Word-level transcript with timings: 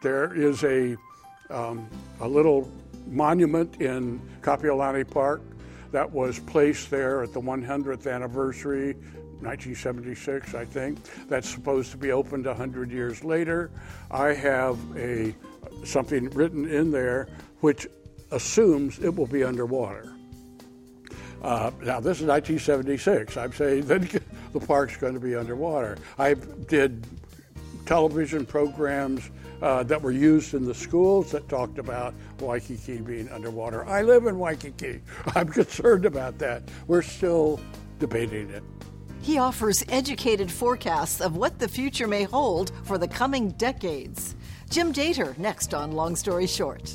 there 0.00 0.34
is 0.34 0.64
a, 0.64 0.96
um, 1.50 1.88
a 2.20 2.28
little 2.28 2.70
monument 3.06 3.80
in 3.80 4.20
Kapiolani 4.40 5.08
Park 5.08 5.42
that 5.92 6.10
was 6.10 6.38
placed 6.38 6.90
there 6.90 7.22
at 7.22 7.32
the 7.32 7.40
100th 7.40 8.12
anniversary 8.12 8.94
1976, 9.42 10.54
I 10.54 10.64
think. 10.64 10.98
That's 11.28 11.48
supposed 11.48 11.90
to 11.92 11.96
be 11.96 12.12
opened 12.12 12.46
100 12.46 12.90
years 12.90 13.24
later. 13.24 13.70
I 14.10 14.34
have 14.34 14.78
a 14.96 15.34
something 15.84 16.28
written 16.30 16.68
in 16.68 16.90
there 16.90 17.28
which 17.60 17.86
assumes 18.30 18.98
it 18.98 19.14
will 19.14 19.26
be 19.26 19.42
underwater. 19.42 20.14
Uh, 21.42 21.70
now, 21.82 22.00
this 22.00 22.20
is 22.20 22.26
1976. 22.26 23.36
I'm 23.36 23.52
saying 23.52 23.84
that 23.86 24.22
the 24.52 24.60
park's 24.60 24.96
going 24.96 25.14
to 25.14 25.20
be 25.20 25.34
underwater. 25.34 25.96
I 26.18 26.34
did 26.34 27.06
television 27.86 28.44
programs 28.44 29.30
uh, 29.62 29.82
that 29.84 30.00
were 30.00 30.10
used 30.10 30.54
in 30.54 30.64
the 30.64 30.74
schools 30.74 31.30
that 31.32 31.48
talked 31.48 31.78
about 31.78 32.14
Waikiki 32.40 32.98
being 33.00 33.28
underwater. 33.30 33.84
I 33.86 34.02
live 34.02 34.26
in 34.26 34.38
Waikiki. 34.38 35.00
I'm 35.34 35.48
concerned 35.48 36.06
about 36.06 36.38
that. 36.38 36.62
We're 36.86 37.02
still 37.02 37.60
debating 37.98 38.50
it. 38.50 38.62
He 39.22 39.38
offers 39.38 39.84
educated 39.90 40.50
forecasts 40.50 41.20
of 41.20 41.36
what 41.36 41.58
the 41.58 41.68
future 41.68 42.06
may 42.08 42.24
hold 42.24 42.72
for 42.84 42.96
the 42.96 43.08
coming 43.08 43.50
decades. 43.52 44.34
Jim 44.70 44.92
Dator, 44.92 45.36
next 45.36 45.74
on 45.74 45.92
Long 45.92 46.16
Story 46.16 46.46
Short. 46.46 46.88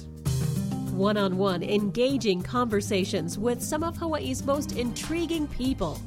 One 0.91 1.17
on 1.17 1.37
one, 1.37 1.61
engaging 1.61 2.41
conversations 2.41 3.37
with 3.37 3.61
some 3.61 3.83
of 3.83 3.97
Hawaii's 3.97 4.43
most 4.43 4.77
intriguing 4.77 5.47
people. 5.49 6.01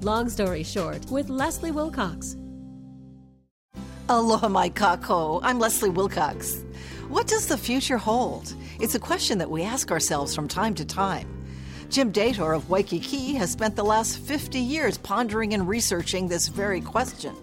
Long 0.00 0.28
Story 0.28 0.62
Short 0.62 1.08
with 1.10 1.28
Leslie 1.28 1.70
Wilcox. 1.70 2.36
Aloha, 4.06 4.50
mai 4.50 4.68
kakou. 4.68 5.40
I'm 5.42 5.58
Leslie 5.58 5.88
Wilcox. 5.88 6.62
What 7.08 7.26
does 7.26 7.46
the 7.46 7.56
future 7.56 7.96
hold? 7.96 8.54
It's 8.78 8.94
a 8.94 9.00
question 9.00 9.38
that 9.38 9.50
we 9.50 9.62
ask 9.62 9.90
ourselves 9.90 10.34
from 10.34 10.46
time 10.46 10.74
to 10.74 10.84
time. 10.84 11.26
Jim 11.88 12.12
Dator 12.12 12.54
of 12.54 12.68
Waikiki 12.68 13.32
has 13.36 13.50
spent 13.50 13.76
the 13.76 13.82
last 13.82 14.18
50 14.18 14.58
years 14.58 14.98
pondering 14.98 15.54
and 15.54 15.66
researching 15.66 16.28
this 16.28 16.48
very 16.48 16.82
question. 16.82 17.34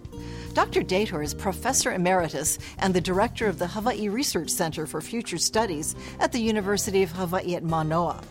Dr. 0.52 0.82
Dator 0.82 1.24
is 1.24 1.34
Professor 1.34 1.92
Emeritus 1.94 2.60
and 2.78 2.94
the 2.94 3.00
Director 3.00 3.48
of 3.48 3.58
the 3.58 3.66
Hawaii 3.66 4.08
Research 4.08 4.50
Center 4.50 4.86
for 4.86 5.00
Future 5.00 5.38
Studies 5.38 5.96
at 6.20 6.30
the 6.30 6.38
University 6.40 7.02
of 7.02 7.10
Hawaii 7.10 7.56
at 7.56 7.64
Manoa. 7.64 8.22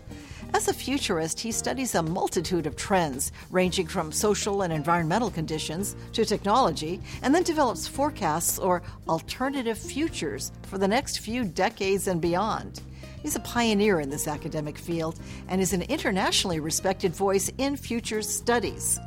As 0.53 0.67
a 0.67 0.73
futurist, 0.73 1.39
he 1.39 1.51
studies 1.51 1.95
a 1.95 2.03
multitude 2.03 2.67
of 2.67 2.75
trends, 2.75 3.31
ranging 3.51 3.87
from 3.87 4.11
social 4.11 4.63
and 4.63 4.73
environmental 4.73 5.31
conditions 5.31 5.95
to 6.11 6.25
technology, 6.25 6.99
and 7.21 7.33
then 7.33 7.43
develops 7.43 7.87
forecasts 7.87 8.59
or 8.59 8.83
alternative 9.07 9.77
futures 9.77 10.51
for 10.63 10.77
the 10.77 10.87
next 10.87 11.19
few 11.19 11.45
decades 11.45 12.07
and 12.07 12.19
beyond. 12.19 12.81
He's 13.21 13.35
a 13.35 13.41
pioneer 13.41 14.01
in 14.01 14.09
this 14.09 14.27
academic 14.27 14.77
field 14.77 15.19
and 15.47 15.61
is 15.61 15.73
an 15.73 15.83
internationally 15.83 16.59
respected 16.59 17.15
voice 17.15 17.49
in 17.57 17.77
futures 17.77 18.27
studies. 18.27 18.99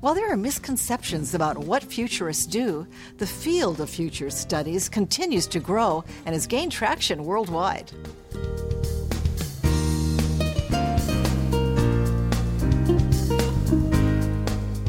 While 0.00 0.14
there 0.14 0.32
are 0.32 0.36
misconceptions 0.36 1.34
about 1.34 1.58
what 1.58 1.82
futurists 1.82 2.46
do, 2.46 2.86
the 3.18 3.26
field 3.26 3.80
of 3.80 3.90
futures 3.90 4.34
studies 4.34 4.88
continues 4.88 5.46
to 5.48 5.60
grow 5.60 6.04
and 6.24 6.34
has 6.34 6.46
gained 6.46 6.72
traction 6.72 7.26
worldwide. 7.26 7.92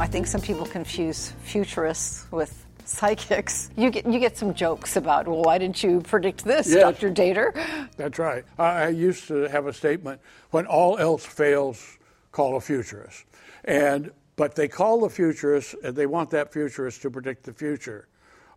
I 0.02 0.08
think 0.08 0.26
some 0.26 0.42
people 0.42 0.66
confuse 0.66 1.32
futurists 1.44 2.26
with 2.32 2.66
psychics. 2.86 3.70
You 3.78 3.92
get 3.92 4.08
you 4.08 4.18
get 4.18 4.36
some 4.36 4.56
jokes 4.56 4.96
about, 4.96 5.28
well, 5.28 5.44
why 5.44 5.60
didn't 5.60 5.84
you 5.84 6.02
predict 6.02 6.44
this, 6.44 6.68
Yes. 6.70 6.82
Dr. 6.82 7.12
Dator? 7.12 7.54
That's 7.98 8.18
right. 8.18 8.44
I, 8.58 8.86
I 8.86 8.88
used 8.88 9.28
to 9.28 9.44
have 9.44 9.68
a 9.68 9.74
statement 9.74 10.20
when 10.50 10.66
all 10.66 10.98
else 10.98 11.24
fails, 11.24 12.00
call 12.32 12.56
a 12.56 12.62
futurist. 12.62 13.26
And 13.66 14.12
but 14.38 14.56
they 14.56 14.68
call 14.68 15.02
the 15.02 15.10
futurist 15.10 15.76
and 15.84 15.96
they 15.96 16.08
want 16.08 16.32
that 16.32 16.52
futurist 16.52 17.04
to 17.04 17.12
predict 17.12 17.44
the 17.44 17.54
future 17.54 18.08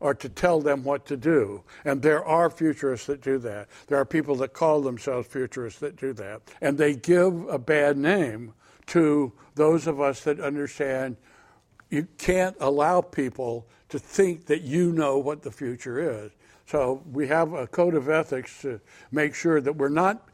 or 0.00 0.15
to 0.15 0.31
tell 0.31 0.62
them 0.62 0.82
what 0.82 1.05
to 1.05 1.16
do. 1.19 1.62
And 1.84 2.00
there 2.00 2.25
are 2.25 2.49
futurists 2.49 3.06
that 3.09 3.21
do 3.21 3.37
that. 3.41 3.69
There 3.88 3.99
are 3.99 4.06
people 4.06 4.34
that 4.37 4.55
call 4.55 4.81
themselves 4.81 5.28
futurists 5.28 5.81
that 5.81 5.97
do 5.97 6.15
that. 6.15 6.41
And 6.62 6.78
they 6.78 6.94
give 6.94 7.34
a 7.49 7.59
bad 7.59 7.99
name 7.99 8.55
to 8.87 9.31
those 9.56 9.87
of 9.87 10.00
us 10.00 10.25
that 10.25 10.41
understand 10.41 11.16
you 11.94 12.09
can't 12.19 12.56
allow 12.60 13.00
people 13.00 13.66
to 13.88 13.99
think 13.99 14.47
that 14.47 14.62
you 14.62 14.93
know 14.93 15.19
what 15.19 15.43
the 15.43 15.50
future 15.50 16.25
is. 16.25 16.32
So 16.66 17.03
we 17.12 17.28
have 17.28 17.53
a 17.53 17.66
code 17.66 17.94
of 17.94 18.09
ethics 18.09 18.60
to 18.62 18.81
make 19.12 19.34
sure 19.34 19.60
that 19.60 19.72
we're 19.72 19.88
not, 19.88 20.28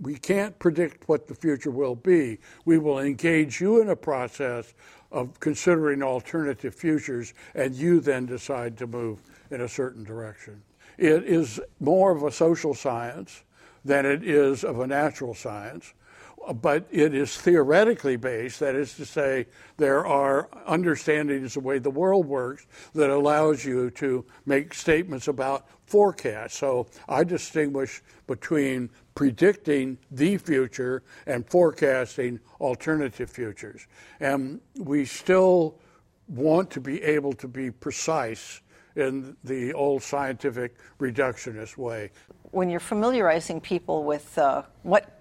we 0.00 0.16
can't 0.16 0.58
predict 0.58 1.08
what 1.08 1.28
the 1.28 1.34
future 1.34 1.70
will 1.70 1.94
be. 1.94 2.38
We 2.64 2.78
will 2.78 2.98
engage 2.98 3.60
you 3.60 3.80
in 3.80 3.90
a 3.90 3.96
process 3.96 4.74
of 5.12 5.38
considering 5.38 6.02
alternative 6.02 6.74
futures, 6.74 7.34
and 7.54 7.74
you 7.74 8.00
then 8.00 8.26
decide 8.26 8.76
to 8.78 8.86
move 8.86 9.20
in 9.52 9.60
a 9.60 9.68
certain 9.68 10.02
direction. 10.02 10.60
It 10.98 11.24
is 11.24 11.60
more 11.78 12.10
of 12.10 12.24
a 12.24 12.32
social 12.32 12.74
science 12.74 13.44
than 13.84 14.04
it 14.04 14.24
is 14.24 14.64
of 14.64 14.80
a 14.80 14.86
natural 14.86 15.34
science 15.34 15.92
but 16.52 16.86
it 16.90 17.14
is 17.14 17.36
theoretically 17.36 18.16
based. 18.16 18.60
That 18.60 18.74
is 18.74 18.94
to 18.94 19.06
say, 19.06 19.46
there 19.76 20.06
are 20.06 20.48
understandings 20.66 21.56
of 21.56 21.62
the 21.62 21.66
way 21.66 21.78
the 21.78 21.90
world 21.90 22.26
works 22.26 22.66
that 22.94 23.10
allows 23.10 23.64
you 23.64 23.90
to 23.92 24.24
make 24.46 24.74
statements 24.74 25.28
about 25.28 25.66
forecasts. 25.86 26.58
So 26.58 26.86
I 27.08 27.24
distinguish 27.24 28.02
between 28.26 28.90
predicting 29.14 29.98
the 30.10 30.36
future 30.38 31.02
and 31.26 31.48
forecasting 31.48 32.40
alternative 32.60 33.30
futures. 33.30 33.86
And 34.20 34.60
we 34.76 35.04
still 35.04 35.78
want 36.28 36.70
to 36.70 36.80
be 36.80 37.02
able 37.02 37.32
to 37.34 37.48
be 37.48 37.70
precise 37.70 38.60
in 38.96 39.36
the 39.44 39.72
old 39.72 40.02
scientific 40.02 40.76
reductionist 41.00 41.76
way. 41.76 42.10
When 42.52 42.70
you're 42.70 42.80
familiarizing 42.80 43.60
people 43.60 44.04
with 44.04 44.38
uh, 44.38 44.62
what 44.82 45.13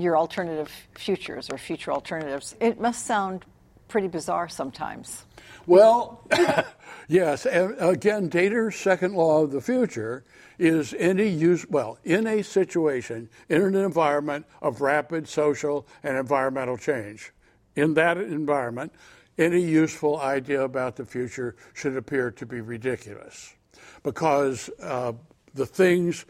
your 0.00 0.16
alternative 0.16 0.70
futures 0.94 1.50
or 1.50 1.58
future 1.58 1.92
alternatives, 1.92 2.54
it 2.60 2.80
must 2.80 3.06
sound 3.06 3.44
pretty 3.88 4.08
bizarre 4.08 4.48
sometimes. 4.48 5.24
Well, 5.66 6.26
yes, 7.08 7.46
again, 7.46 8.28
Dator's 8.28 8.76
second 8.76 9.14
law 9.14 9.42
of 9.42 9.50
the 9.50 9.60
future 9.60 10.24
is 10.58 10.94
any 10.98 11.28
use, 11.28 11.66
well, 11.68 11.98
in 12.04 12.26
a 12.26 12.42
situation, 12.42 13.28
in 13.48 13.62
an 13.62 13.74
environment 13.74 14.46
of 14.62 14.80
rapid 14.80 15.28
social 15.28 15.86
and 16.02 16.16
environmental 16.16 16.76
change, 16.76 17.32
in 17.76 17.94
that 17.94 18.18
environment, 18.18 18.92
any 19.38 19.60
useful 19.60 20.20
idea 20.20 20.62
about 20.62 20.96
the 20.96 21.04
future 21.04 21.56
should 21.72 21.96
appear 21.96 22.30
to 22.30 22.46
be 22.46 22.60
ridiculous 22.60 23.54
because 24.02 24.70
uh, 24.82 25.12
the 25.54 25.66
things 25.66 26.26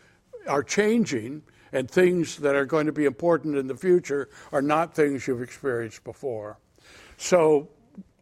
are 0.47 0.63
changing 0.63 1.43
and 1.73 1.91
things 1.91 2.37
that 2.39 2.55
are 2.55 2.67
going 2.67 2.87
to 2.87 2.93
be 2.93 3.05
important 3.05 3.57
in 3.57 3.67
the 3.67 3.77
future 3.77 4.29
are 4.53 4.63
not 4.63 4.95
things 4.95 5.27
you've 5.27 5.43
experienced 5.43 6.05
before. 6.05 6.59
So, 7.17 7.69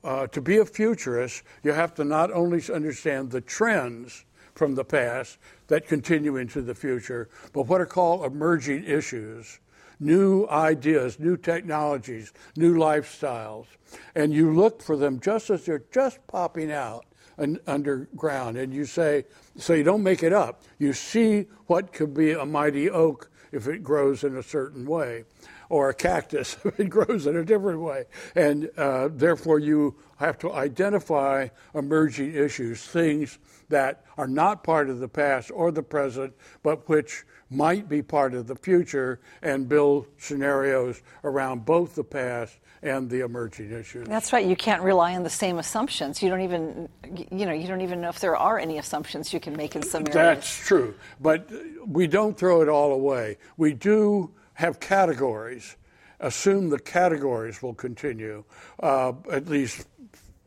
uh, 0.05 0.27
to 0.29 0.41
be 0.41 0.59
a 0.59 0.65
futurist, 0.65 1.43
you 1.63 1.73
have 1.73 1.95
to 1.95 2.05
not 2.05 2.33
only 2.33 2.63
understand 2.73 3.31
the 3.31 3.41
trends 3.41 4.25
from 4.55 4.75
the 4.75 4.85
past 4.85 5.39
that 5.69 5.87
continue 5.87 6.37
into 6.37 6.63
the 6.63 6.75
future, 6.75 7.29
but 7.53 7.63
what 7.63 7.81
are 7.81 7.87
called 7.87 8.25
emerging 8.25 8.85
issues, 8.85 9.61
new 10.01 10.47
ideas, 10.49 11.19
new 11.19 11.37
technologies, 11.37 12.33
new 12.57 12.75
lifestyles. 12.75 13.67
And 14.15 14.33
you 14.33 14.55
look 14.55 14.83
for 14.83 14.97
them 14.97 15.21
just 15.21 15.51
as 15.51 15.65
they're 15.65 15.85
just 15.93 16.25
popping 16.27 16.73
out 16.73 17.07
un- 17.39 17.59
underground. 17.67 18.57
And 18.57 18.73
you 18.73 18.85
say, 18.85 19.25
so 19.57 19.73
you 19.73 19.85
don't 19.85 20.03
make 20.03 20.23
it 20.23 20.33
up. 20.33 20.63
You 20.79 20.93
see 20.93 21.47
what 21.67 21.93
could 21.93 22.15
be 22.15 22.33
a 22.33 22.45
mighty 22.45 22.91
oak 22.91 23.31
if 23.53 23.69
it 23.69 23.83
grows 23.83 24.25
in 24.25 24.37
a 24.37 24.43
certain 24.43 24.87
way, 24.87 25.25
or 25.69 25.89
a 25.89 25.95
cactus 25.95 26.57
if 26.65 26.79
it 26.81 26.89
grows 26.89 27.27
in 27.27 27.37
a 27.37 27.45
different 27.45 27.81
way. 27.81 28.05
And 28.35 28.71
uh, 28.77 29.09
therefore, 29.13 29.59
you 29.59 29.97
have 30.19 30.39
to 30.39 30.53
identify 30.53 31.49
emerging 31.75 32.35
issues, 32.35 32.83
things 32.83 33.39
that 33.69 34.05
are 34.17 34.27
not 34.27 34.65
part 34.65 34.89
of 34.89 34.99
the 34.99 35.09
past 35.09 35.51
or 35.53 35.71
the 35.71 35.83
present, 35.83 36.35
but 36.63 36.89
which 36.89 37.25
might 37.51 37.89
be 37.89 38.03
part 38.03 38.35
of 38.35 38.47
the 38.47 38.57
future, 38.57 39.21
and 39.43 39.69
build 39.69 40.07
scenarios 40.19 41.03
around 41.25 41.65
both 41.65 41.95
the 41.95 42.05
past 42.05 42.59
and 42.83 43.11
the 43.11 43.21
emerging 43.21 43.73
issues. 43.73 44.07
That's 44.07 44.33
right. 44.33 44.47
You 44.47 44.57
can't 44.57 44.83
rely 44.83 45.15
on 45.17 45.23
the 45.23 45.31
same 45.31 45.59
assumptions. 45.59 46.23
You 46.23 46.31
don't 46.31 46.43
even, 46.43 46.89
you 47.31 47.47
know, 47.47 47.53
you 47.53 47.67
don't 47.67 47.81
even 47.81 48.01
know 48.01 48.09
if 48.09 48.21
there 48.21 48.37
are 48.37 48.59
any 48.59 48.79
assumptions 48.79 49.33
you 49.33 49.41
can 49.41 49.57
make 49.57 49.75
in 49.77 49.83
some 49.83 50.03
areas. 50.03 50.15
That's 50.15 50.67
true. 50.67 50.95
But 51.21 51.51
we 51.87 52.07
don't 52.07 52.37
throw 52.37 52.63
it 52.63 52.69
all 52.69 52.93
away. 52.93 53.39
We 53.57 53.73
do 53.73 54.33
have 54.55 54.81
categories. 54.81 55.77
Assume 56.21 56.69
the 56.69 56.81
categories 56.81 57.63
will 57.63 57.75
continue, 57.75 58.45
uh, 58.83 59.13
at 59.31 59.49
least 59.49 59.87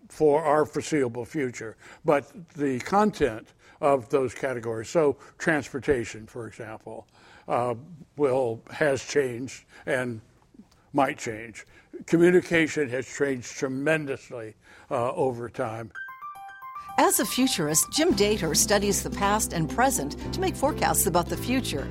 for 0.09 0.43
our 0.43 0.65
foreseeable 0.65 1.25
future. 1.25 1.77
But 2.03 2.29
the 2.55 2.79
content 2.79 3.47
of 3.79 4.09
those 4.09 4.33
categories. 4.33 4.89
So 4.89 5.17
transportation, 5.37 6.27
for 6.27 6.47
example, 6.47 7.07
uh, 7.47 7.75
will 8.15 8.61
has 8.69 9.03
changed 9.03 9.65
and 9.85 10.21
might 10.93 11.17
change. 11.17 11.65
Communication 12.05 12.89
has 12.89 13.05
changed 13.05 13.55
tremendously 13.55 14.55
uh, 14.89 15.11
over 15.11 15.49
time. 15.49 15.91
As 16.97 17.19
a 17.19 17.25
futurist, 17.25 17.91
Jim 17.91 18.13
Dator 18.13 18.55
studies 18.55 19.01
the 19.01 19.09
past 19.09 19.53
and 19.53 19.69
present 19.69 20.17
to 20.33 20.39
make 20.39 20.55
forecasts 20.55 21.07
about 21.07 21.29
the 21.29 21.37
future. 21.37 21.87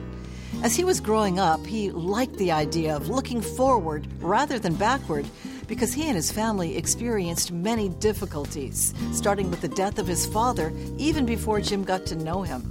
As 0.62 0.76
he 0.76 0.84
was 0.84 1.00
growing 1.00 1.38
up, 1.38 1.64
he 1.64 1.90
liked 1.90 2.36
the 2.36 2.52
idea 2.52 2.94
of 2.94 3.08
looking 3.08 3.40
forward 3.40 4.06
rather 4.20 4.58
than 4.58 4.74
backward 4.74 5.26
because 5.66 5.92
he 5.92 6.06
and 6.06 6.16
his 6.16 6.30
family 6.30 6.76
experienced 6.76 7.52
many 7.52 7.88
difficulties, 7.88 8.92
starting 9.12 9.50
with 9.50 9.60
the 9.60 9.68
death 9.68 9.98
of 9.98 10.06
his 10.06 10.26
father 10.26 10.72
even 10.98 11.24
before 11.24 11.60
Jim 11.60 11.84
got 11.84 12.04
to 12.06 12.16
know 12.16 12.42
him. 12.42 12.70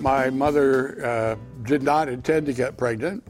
My 0.00 0.30
mother 0.30 1.04
uh, 1.04 1.36
did 1.66 1.82
not 1.82 2.08
intend 2.08 2.46
to 2.46 2.52
get 2.52 2.76
pregnant. 2.76 3.22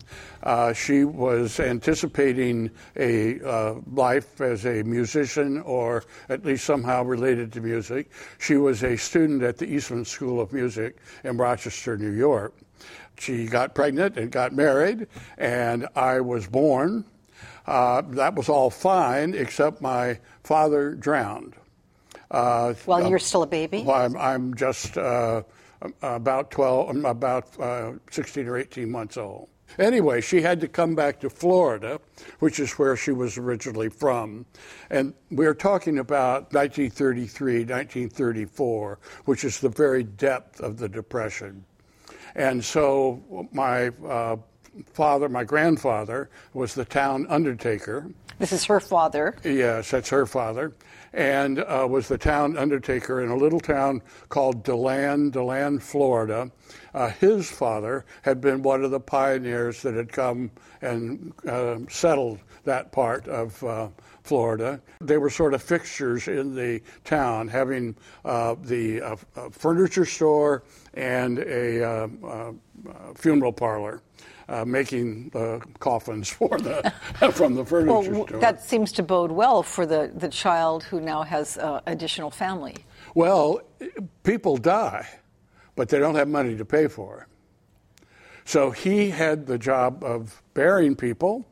Uh, 0.43 0.73
she 0.73 1.05
was 1.05 1.59
anticipating 1.59 2.71
a 2.97 3.41
uh, 3.43 3.75
life 3.93 4.41
as 4.41 4.65
a 4.65 4.83
musician 4.85 5.61
or 5.63 6.05
at 6.29 6.45
least 6.45 6.65
somehow 6.65 7.03
related 7.03 7.53
to 7.53 7.61
music. 7.61 8.11
She 8.39 8.57
was 8.57 8.85
a 8.85 8.97
student 8.97 9.43
at 9.43 9.59
the 9.59 9.67
Eastman 9.67 10.05
School 10.05 10.41
of 10.41 10.53
Music 10.53 10.97
in 11.25 11.37
Rochester, 11.37 11.97
New 11.97 12.13
York. 12.13 12.55
She 13.19 13.47
got 13.47 13.75
pregnant 13.75 14.19
and 14.19 14.31
got 14.31 14.53
married, 14.53 15.07
and 15.39 15.89
I 15.97 16.21
was 16.21 16.47
born. 16.47 17.05
Uh, 17.67 18.03
that 18.11 18.35
was 18.35 18.49
all 18.49 18.71
fine, 18.71 19.35
except 19.35 19.81
my 19.81 20.19
father 20.45 20.95
drowned. 20.95 21.55
Uh, 22.31 22.75
well, 22.87 23.09
you're 23.09 23.19
still 23.19 23.43
a 23.43 23.47
baby? 23.47 23.83
Well, 23.83 23.97
I'm, 23.97 24.17
I'm 24.17 24.55
just 24.55 24.99
uh, 24.99 25.43
about 26.03 26.51
12, 26.51 27.05
about 27.05 27.61
uh, 27.61 27.93
16 28.11 28.49
or 28.49 28.59
18 28.59 28.91
months 28.91 29.17
old. 29.17 29.49
Anyway, 29.79 30.21
she 30.21 30.41
had 30.41 30.61
to 30.61 30.69
come 30.69 30.95
back 30.95 31.21
to 31.21 31.29
Florida, 31.29 32.01
which 32.39 32.59
is 32.61 32.73
where 32.73 32.97
she 32.97 33.11
was 33.11 33.37
originally 33.37 33.89
from. 33.89 34.47
And 34.91 35.13
we're 35.31 35.55
talking 35.55 35.99
about 35.99 36.53
1933, 36.55 37.61
1934, 37.61 38.99
which 39.25 39.45
is 39.45 39.61
the 39.61 39.69
very 39.69 40.05
depth 40.05 40.61
of 40.61 40.79
the 40.79 40.89
Depression. 40.89 41.65
And 42.35 42.65
so 42.65 43.49
my 43.53 43.89
uh, 44.07 44.37
father, 44.93 45.29
my 45.29 45.45
grandfather, 45.45 46.31
was 46.55 46.75
the 46.75 46.85
town 46.85 47.27
undertaker. 47.29 48.11
This 48.39 48.53
is 48.53 48.65
her 48.67 48.81
father. 48.81 49.37
Yes, 49.45 49.91
that's 49.91 50.11
her 50.11 50.27
father 50.27 50.73
and 51.17 51.61
uh, 51.61 51.87
was 51.89 52.09
the 52.09 52.19
town 52.19 52.59
undertaker 52.59 53.23
in 53.23 53.31
a 53.31 53.37
little 53.37 53.59
town 53.59 54.03
called 54.29 54.63
DeLand, 54.63 55.33
DeLand, 55.33 55.83
Florida. 55.83 56.51
Uh, 56.93 57.09
his 57.09 57.51
father 57.51 58.05
had 58.21 58.39
been 58.41 58.63
one 58.63 58.85
of 58.85 58.91
the 58.91 59.01
pioneers 59.01 59.81
that 59.81 59.95
had 59.95 60.13
come 60.13 60.51
and 60.83 61.33
uh, 61.49 61.79
settled 61.89 62.39
that 62.65 62.93
part 62.93 63.27
of 63.29 63.65
uh, 63.65 63.89
Florida. 64.27 64.81
They 65.01 65.19
were 65.19 65.31
sort 65.31 65.55
of 65.55 65.63
fixtures 65.63 66.29
in 66.29 66.55
the 66.55 66.83
town, 67.05 67.49
having 67.49 67.97
uh, 68.25 68.57
the 68.61 69.01
uh, 69.03 69.17
furniture 69.51 70.05
store 70.05 70.65
and 70.95 71.39
a 71.39 72.09
funeral 73.15 73.53
parlor 73.53 74.03
uh, 74.49 74.65
making 74.65 75.29
the 75.31 75.61
coffins 75.79 76.29
for 76.39 76.59
the 76.59 76.93
from 77.33 77.55
the 77.55 77.65
furniture 77.65 78.13
well, 78.13 78.27
store. 78.27 78.41
That 78.41 78.63
seems 78.63 78.93
to 78.93 79.03
bode 79.03 79.33
well 79.33 79.63
for 79.63 79.87
the, 79.87 80.11
the 80.15 80.29
child 80.29 80.85
who 80.85 81.01
now 81.01 81.23
has 81.23 81.59
uh, 81.59 81.81
additional 81.87 82.31
family. 82.31 82.77
Well, 83.15 83.61
people 84.23 84.57
die, 84.57 85.09
but 85.75 85.89
they 85.89 85.99
don't 85.99 86.15
have 86.15 86.29
money 86.29 86.57
to 86.57 86.65
pay 86.65 86.89
for 86.89 87.23
it. 87.23 88.07
So 88.45 88.71
he 88.71 89.11
had 89.11 89.47
the 89.47 89.59
job 89.59 90.05
of 90.05 90.43
burying 90.55 90.95
people, 90.95 91.45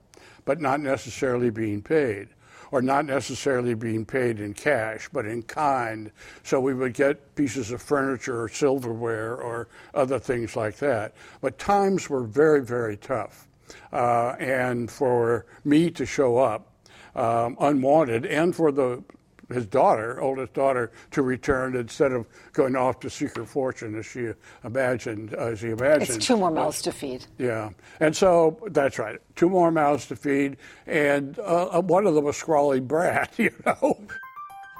but 0.44 0.60
not 0.60 0.80
necessarily 0.80 1.50
being 1.50 1.82
paid 1.82 2.28
or 2.74 2.82
not 2.82 3.06
necessarily 3.06 3.72
being 3.72 4.04
paid 4.04 4.40
in 4.40 4.52
cash, 4.52 5.08
but 5.12 5.24
in 5.24 5.44
kind. 5.44 6.10
So 6.42 6.60
we 6.60 6.74
would 6.74 6.92
get 6.92 7.36
pieces 7.36 7.70
of 7.70 7.80
furniture 7.80 8.42
or 8.42 8.48
silverware 8.48 9.36
or 9.36 9.68
other 9.94 10.18
things 10.18 10.56
like 10.56 10.78
that. 10.78 11.14
But 11.40 11.56
times 11.56 12.10
were 12.10 12.24
very, 12.24 12.64
very 12.64 12.96
tough. 12.96 13.46
Uh, 13.92 14.30
and 14.40 14.90
for 14.90 15.46
me 15.64 15.88
to 15.92 16.04
show 16.04 16.38
up 16.38 16.72
um, 17.14 17.56
unwanted 17.60 18.26
and 18.26 18.56
for 18.56 18.72
the 18.72 19.04
his 19.52 19.66
daughter, 19.66 20.20
oldest 20.20 20.54
daughter, 20.54 20.92
to 21.12 21.22
return 21.22 21.76
instead 21.76 22.12
of 22.12 22.26
going 22.52 22.76
off 22.76 23.00
to 23.00 23.10
seek 23.10 23.36
her 23.36 23.44
fortune 23.44 23.96
as 23.98 24.06
she 24.06 24.30
imagined, 24.64 25.34
as 25.34 25.60
he 25.60 25.70
imagined. 25.70 26.16
It's 26.16 26.26
two 26.26 26.36
more 26.36 26.50
mouths 26.50 26.82
to 26.82 26.92
feed. 26.92 27.26
Yeah, 27.38 27.70
and 28.00 28.16
so 28.16 28.58
that's 28.68 28.98
right, 28.98 29.18
two 29.36 29.48
more 29.48 29.70
mouths 29.70 30.06
to 30.06 30.16
feed, 30.16 30.56
and 30.86 31.38
uh, 31.38 31.80
one 31.82 32.06
of 32.06 32.14
them 32.14 32.26
a 32.26 32.32
scrawly 32.32 32.80
brat, 32.80 33.32
you 33.38 33.50
know. 33.64 33.98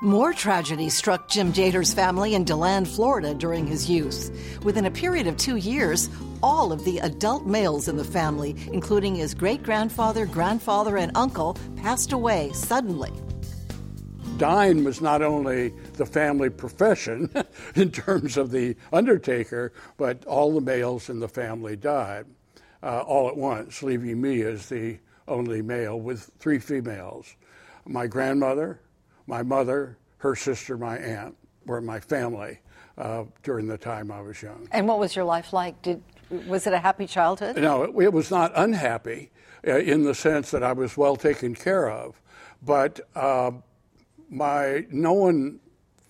More 0.03 0.35
tragedy 0.35 0.91
struck 0.91 1.29
Jim 1.29 1.51
Dator's 1.53 1.95
family 1.95 2.35
in 2.35 2.45
DeLand, 2.45 2.89
Florida 2.89 3.33
during 3.33 3.67
his 3.67 3.89
youth. 3.89 4.31
Within 4.63 4.87
a 4.87 4.91
period 4.91 5.27
of 5.27 5.37
two 5.37 5.57
years, 5.57 6.11
all 6.43 6.73
of 6.73 6.85
the 6.85 6.99
adult 6.99 7.47
males 7.47 7.89
in 7.89 7.97
the 7.97 8.05
family, 8.05 8.55
including 8.73 9.15
his 9.15 9.35
great 9.35 9.63
grandfather, 9.63 10.27
grandfather, 10.27 10.99
and 10.99 11.13
uncle, 11.17 11.57
passed 11.77 12.13
away 12.13 12.51
suddenly 12.53 13.13
dying 14.39 14.85
was 14.85 15.01
not 15.01 15.23
only 15.23 15.71
the 15.95 16.07
family 16.07 16.51
profession 16.51 17.31
in 17.75 17.91
terms 17.91 18.37
of 18.37 18.51
the 18.51 18.77
undertaker, 18.93 19.73
but 19.97 20.25
all 20.25 20.53
the 20.53 20.61
males 20.61 21.09
in 21.11 21.21
the 21.21 21.29
family 21.29 21.77
died 21.77 22.27
uh, 22.83 23.01
all 23.01 23.29
at 23.29 23.37
once, 23.37 23.83
leaving 23.83 24.21
me 24.21 24.43
as 24.43 24.69
the 24.69 24.99
only 25.27 25.63
male 25.63 25.99
with 25.99 26.31
three 26.39 26.59
females. 26.59 27.35
My 27.87 28.07
grandmother, 28.07 28.81
my 29.27 29.43
mother, 29.43 29.99
her 30.19 30.37
sister, 30.37 30.77
my 30.77 30.99
aunt 30.99 31.37
were 31.67 31.81
my 31.81 32.01
family 32.01 32.61
uh, 32.99 33.25
during 33.43 33.67
the 33.67 33.79
time 33.79 34.11
I 34.11 34.21
was 34.21 34.43
young. 34.43 34.69
And 34.71 34.87
what 34.87 34.99
was 34.99 35.17
your 35.17 35.25
life 35.25 35.53
like? 35.53 35.81
Did 35.83 36.03
was 36.47 36.67
it 36.67 36.73
a 36.73 36.79
happy 36.79 37.07
childhood? 37.07 37.57
No, 37.57 37.83
it, 37.85 37.91
it 38.03 38.13
was 38.13 38.31
not 38.31 38.53
unhappy 38.55 39.31
uh, 39.67 39.79
in 39.79 40.05
the 40.05 40.15
sense 40.15 40.51
that 40.51 40.63
I 40.63 40.73
was 40.73 40.97
well 40.97 41.17
taken 41.17 41.55
care 41.55 41.91
of, 41.91 42.21
but 42.63 43.01
uh, 43.15 43.53
my 44.31 44.87
no 44.91 45.13
one 45.13 45.61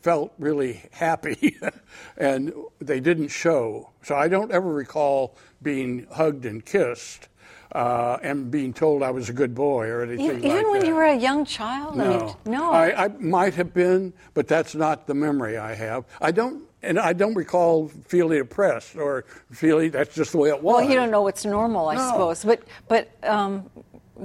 felt 0.02 0.32
really 0.38 0.82
happy 0.92 1.56
and 2.18 2.52
they 2.80 3.00
didn't 3.00 3.28
show. 3.28 3.90
So 4.02 4.14
I 4.14 4.28
don't 4.28 4.52
ever 4.52 4.70
recall 4.72 5.36
being 5.62 6.06
hugged 6.12 6.44
and 6.44 6.64
kissed. 6.64 7.28
Uh, 7.72 8.18
and 8.22 8.52
being 8.52 8.72
told 8.72 9.02
I 9.02 9.10
was 9.10 9.28
a 9.28 9.32
good 9.32 9.52
boy 9.52 9.88
or 9.88 10.02
anything 10.02 10.24
even, 10.26 10.42
like 10.42 10.52
even 10.60 10.70
when 10.70 10.80
that. 10.82 10.86
you 10.86 10.94
were 10.94 11.06
a 11.06 11.16
young 11.16 11.44
child? 11.44 11.96
No. 11.96 12.04
I 12.04 12.08
mean, 12.18 12.34
no. 12.46 12.70
I, 12.70 13.04
I 13.06 13.08
might 13.08 13.54
have 13.54 13.74
been, 13.74 14.12
but 14.32 14.46
that's 14.46 14.76
not 14.76 15.08
the 15.08 15.14
memory 15.14 15.56
I 15.56 15.74
have. 15.74 16.04
I 16.20 16.30
don't, 16.30 16.62
and 16.82 17.00
I 17.00 17.12
don't 17.14 17.34
recall 17.34 17.88
feeling 18.06 18.38
oppressed 18.40 18.94
or 18.94 19.24
feeling 19.50 19.90
that's 19.90 20.14
just 20.14 20.30
the 20.30 20.38
way 20.38 20.50
it 20.50 20.62
was. 20.62 20.76
Well, 20.76 20.88
you 20.88 20.94
don't 20.94 21.10
know 21.10 21.22
what's 21.22 21.44
normal, 21.44 21.88
I 21.88 21.96
No. 21.96 22.10
suppose. 22.10 22.44
But 22.44 22.62
but 22.86 23.10
um, 23.28 23.68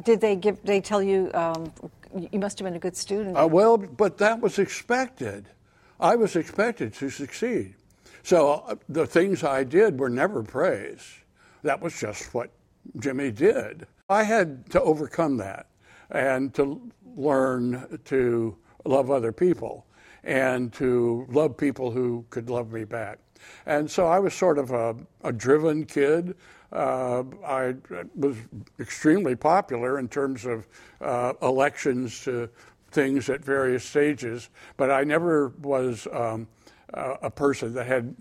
did 0.04 0.22
they 0.22 0.36
give? 0.36 0.62
They 0.64 0.80
tell 0.80 1.02
you 1.02 1.32
um, 1.34 1.72
you 2.32 2.40
must 2.40 2.60
have 2.60 2.66
been 2.66 2.76
a 2.76 2.80
good 2.80 2.96
student. 2.96 3.38
Uh, 3.38 3.48
well, 3.48 3.78
but 3.78 4.18
that 4.18 4.40
was 4.40 4.60
expected. 4.60 5.48
I 6.00 6.16
was 6.16 6.36
expected 6.36 6.94
to 6.96 7.10
succeed. 7.10 7.76
So 8.24 8.64
uh, 8.68 8.76
the 8.88 9.06
things 9.06 9.44
I 9.44 9.64
did 9.64 10.00
were 10.00 10.10
never 10.10 10.44
praised. 10.44 11.06
That 11.64 11.82
was 11.82 11.98
just 12.00 12.34
what 12.34 12.52
Jimmy 13.00 13.32
did. 13.32 13.86
I 14.10 14.24
had 14.24 14.70
to 14.72 14.82
overcome 14.82 15.38
that 15.38 15.68
and 16.10 16.54
to 16.56 16.82
learn 17.16 18.00
to 18.06 18.58
love 18.86 19.12
other 19.12 19.32
people 19.32 19.86
and 20.24 20.74
to 20.74 21.26
love 21.30 21.58
people 21.58 21.92
who 21.92 22.26
could 22.30 22.50
love 22.50 22.72
me 22.72 22.84
back. 22.84 23.20
And 23.66 23.90
so 23.90 24.08
I 24.08 24.20
was 24.20 24.34
sort 24.34 24.58
of 24.58 24.72
a, 24.72 24.96
a 25.24 25.32
driven 25.32 25.86
kid. 25.86 26.36
Uh, 26.72 27.24
I 27.46 27.76
was 28.16 28.38
extremely 28.80 29.36
popular 29.36 29.98
in 29.98 30.08
terms 30.08 30.46
of 30.46 30.68
uh, 31.02 31.34
elections 31.42 32.24
to 32.26 32.50
things 32.92 33.30
at 33.30 33.44
various 33.44 33.84
stages, 33.84 34.50
but 34.78 34.92
I 34.92 35.04
never 35.04 35.50
was 35.62 36.08
um, 36.12 36.48
a, 36.94 37.30
person 37.30 37.74
that 37.74 37.86
had 37.86 38.16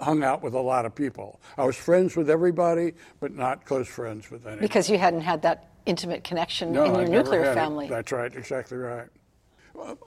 hung 0.00 0.22
out 0.22 0.42
with 0.42 0.54
a 0.54 0.60
lot 0.60 0.86
of 0.86 0.94
people. 0.94 1.40
I 1.58 1.64
was 1.64 1.76
friends 1.76 2.16
with 2.16 2.30
everybody, 2.30 2.94
but 3.20 3.34
not 3.34 3.64
close 3.64 3.88
friends 3.88 4.30
with 4.30 4.46
anyone. 4.46 4.62
because 4.62 4.88
you 4.88 4.98
hadn't 4.98 5.20
had 5.20 5.42
that 5.42 5.70
intimate 5.84 6.24
connection 6.24 6.72
No, 6.72 6.84
in 6.84 6.94
your 6.94 7.02
I 7.02 7.04
nuclear 7.04 7.42
had 7.42 7.52
it. 7.52 7.54
family. 7.54 7.88
That's 7.88 8.12
right, 8.12 8.34
exactly 8.34 8.78
right. 8.78 9.08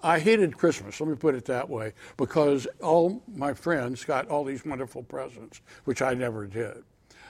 I 0.01 0.17
hated 0.19 0.57
Christmas, 0.57 0.99
let 0.99 1.09
me 1.09 1.15
put 1.15 1.35
it 1.35 1.45
that 1.45 1.69
way, 1.69 1.93
because 2.17 2.67
all 2.81 3.21
my 3.35 3.53
friends 3.53 4.03
got 4.03 4.27
all 4.27 4.43
these 4.43 4.65
wonderful 4.65 5.03
presents, 5.03 5.61
which 5.85 6.01
I 6.01 6.15
never 6.15 6.47
did. 6.47 6.83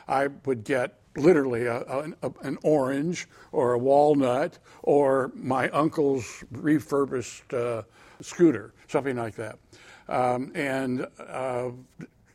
I 0.09 0.27
would 0.45 0.63
get 0.63 0.99
literally 1.15 1.65
a, 1.65 1.81
a, 1.81 2.31
an 2.41 2.57
orange 2.63 3.27
or 3.51 3.73
a 3.73 3.77
walnut 3.77 4.57
or 4.83 5.31
my 5.35 5.69
uncle's 5.69 6.43
refurbished 6.51 7.53
uh, 7.53 7.83
scooter, 8.21 8.73
something 8.87 9.15
like 9.15 9.35
that. 9.35 9.59
Um, 10.07 10.51
and 10.55 11.07
uh, 11.19 11.69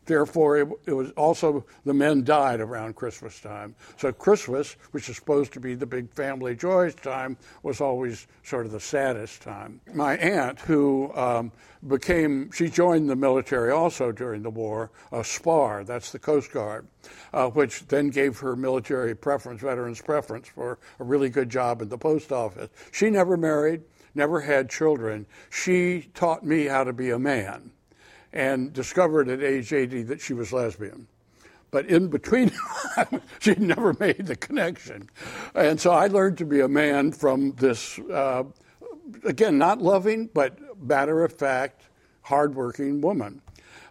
therefore, 0.06 0.58
it, 0.58 0.68
it, 0.87 0.92
was 0.92 1.11
also 1.12 1.64
the 1.84 1.94
men 1.94 2.25
died 2.25 2.61
around 2.61 2.96
Christmas 2.96 3.40
time. 3.40 3.75
So 3.96 4.12
Christmas, 4.12 4.76
which 4.92 5.08
is 5.08 5.16
supposed 5.16 5.52
to 5.54 5.61
be 5.61 5.75
the 5.75 5.87
big 5.87 6.12
family 6.12 6.54
joys 6.54 6.94
time, 6.94 7.37
was 7.62 7.80
always 7.80 8.26
sort 8.42 8.66
of 8.66 8.73
the 8.73 8.80
saddest 8.80 9.42
time. 9.42 9.80
My 9.92 10.16
aunt, 10.16 10.61
who 10.61 11.14
um, 11.14 11.52
became, 11.87 12.50
she 12.52 12.68
joined 12.68 13.08
the 13.08 13.16
military 13.16 13.70
also 13.70 14.12
during 14.12 14.42
the 14.42 14.50
war, 14.50 14.90
a 15.12 15.25
SPAR, 15.25 15.84
that's 15.84 16.12
the 16.12 16.18
Coast 16.18 16.52
Guard, 16.52 16.87
uh, 17.32 17.49
which 17.49 17.87
then 17.88 18.08
gave 18.08 18.38
her 18.38 18.56
military 18.56 19.14
preference, 19.14 19.61
veterans 19.61 20.00
preference, 20.00 20.49
for 20.49 20.78
a 20.99 21.04
really 21.04 21.28
good 21.28 21.50
job 21.50 21.82
in 21.82 21.88
the 21.88 21.99
post 21.99 22.32
office. 22.32 22.70
She 22.92 23.11
never 23.11 23.37
married, 23.37 23.82
never 24.14 24.40
had 24.40 24.70
children. 24.70 25.26
She 25.50 26.11
taught 26.14 26.44
me 26.44 26.64
how 26.66 26.84
to 26.84 26.92
be 26.92 27.11
a 27.11 27.18
man 27.18 27.70
and 28.34 28.72
discovered 28.72 29.28
at 29.28 29.42
age 29.42 29.72
80 29.72 30.02
that 30.02 30.20
she 30.20 30.34
was 30.34 30.52
lesbian. 30.52 31.06
But 31.70 31.86
in 31.86 32.08
between, 32.08 32.52
she 33.38 33.54
never 33.54 33.96
made 33.98 34.26
the 34.26 34.36
connection. 34.36 35.08
And 35.54 35.80
so 35.80 35.92
I 35.92 36.08
learned 36.08 36.38
to 36.38 36.44
be 36.44 36.60
a 36.60 36.68
man 36.68 37.12
from 37.12 37.52
this, 37.52 37.98
uh, 37.98 38.44
again, 39.24 39.56
not 39.56 39.80
loving, 39.80 40.28
but 40.34 40.58
matter 40.82 41.24
of 41.24 41.32
fact, 41.32 41.84
hardworking 42.22 43.00
woman. 43.00 43.40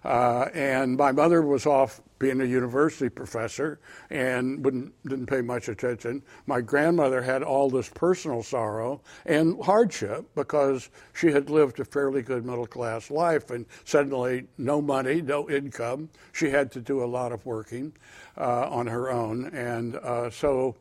Uh, 0.03 0.49
and 0.53 0.97
my 0.97 1.11
mother 1.13 1.41
was 1.41 1.65
off 1.65 2.01
being 2.23 2.39
a 2.39 2.45
university 2.45 3.09
professor 3.09 3.81
and 4.09 4.63
wouldn't, 4.63 4.93
didn't 5.03 5.25
pay 5.25 5.41
much 5.41 5.67
attention. 5.67 6.23
My 6.47 6.61
grandmother 6.61 7.21
had 7.21 7.43
all 7.43 7.69
this 7.69 7.89
personal 7.89 8.41
sorrow 8.41 9.01
and 9.25 9.61
hardship 9.61 10.25
because 10.33 10.89
she 11.13 11.33
had 11.33 11.49
lived 11.49 11.81
a 11.81 11.85
fairly 11.85 12.21
good 12.21 12.45
middle 12.45 12.65
class 12.65 13.11
life 13.11 13.51
and 13.51 13.65
suddenly 13.83 14.47
no 14.57 14.81
money, 14.81 15.21
no 15.21 15.49
income. 15.49 16.09
She 16.31 16.49
had 16.49 16.71
to 16.71 16.79
do 16.79 17.03
a 17.03 17.09
lot 17.17 17.33
of 17.33 17.45
working 17.45 17.91
uh, 18.37 18.69
on 18.69 18.87
her 18.87 19.11
own. 19.11 19.47
And 19.47 19.97
uh, 19.97 20.29
so 20.29 20.77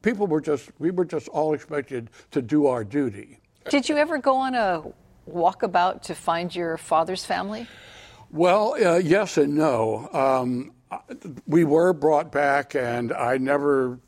people 0.00 0.26
were 0.26 0.40
just, 0.40 0.70
we 0.78 0.90
were 0.90 1.04
just 1.04 1.28
all 1.28 1.52
expected 1.52 2.08
to 2.30 2.40
do 2.40 2.68
our 2.68 2.84
duty. 2.84 3.38
Did 3.68 3.86
you 3.86 3.98
ever 3.98 4.16
go 4.16 4.36
on 4.36 4.54
a 4.54 4.82
walkabout 5.30 6.00
to 6.04 6.14
find 6.14 6.56
your 6.56 6.78
father's 6.78 7.26
family? 7.26 7.66
Well, 8.34 8.74
uh, 8.84 8.96
yes 8.96 9.36
and 9.36 9.54
no. 9.54 10.08
Um, 10.12 10.72
we 11.46 11.62
were 11.62 11.92
brought 11.92 12.32
back, 12.32 12.74
and 12.74 13.12
I 13.12 13.38
never, 13.38 14.00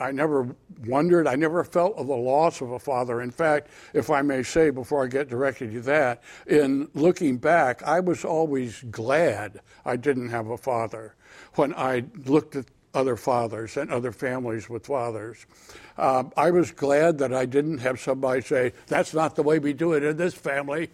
I 0.00 0.10
never 0.10 0.48
wondered. 0.84 1.28
I 1.28 1.36
never 1.36 1.62
felt 1.62 1.96
the 1.96 2.02
loss 2.02 2.60
of 2.60 2.72
a 2.72 2.80
father. 2.80 3.20
In 3.22 3.30
fact, 3.30 3.68
if 3.94 4.10
I 4.10 4.20
may 4.20 4.42
say, 4.42 4.70
before 4.70 5.04
I 5.04 5.06
get 5.06 5.28
directly 5.28 5.68
to 5.74 5.80
that, 5.82 6.24
in 6.48 6.88
looking 6.94 7.36
back, 7.36 7.84
I 7.84 8.00
was 8.00 8.24
always 8.24 8.82
glad 8.90 9.60
I 9.84 9.94
didn't 9.94 10.30
have 10.30 10.48
a 10.48 10.58
father. 10.58 11.14
When 11.54 11.72
I 11.74 12.02
looked 12.26 12.56
at 12.56 12.64
other 12.94 13.16
fathers 13.16 13.76
and 13.76 13.92
other 13.92 14.10
families 14.10 14.68
with 14.68 14.86
fathers. 14.86 15.46
Uh, 15.96 16.24
I 16.36 16.50
was 16.50 16.72
glad 16.72 17.18
that 17.18 17.32
I 17.32 17.44
didn't 17.44 17.78
have 17.78 18.00
somebody 18.00 18.40
say, 18.40 18.72
That's 18.88 19.14
not 19.14 19.36
the 19.36 19.42
way 19.44 19.60
we 19.60 19.72
do 19.72 19.92
it 19.92 20.02
in 20.02 20.16
this 20.16 20.34
family. 20.34 20.90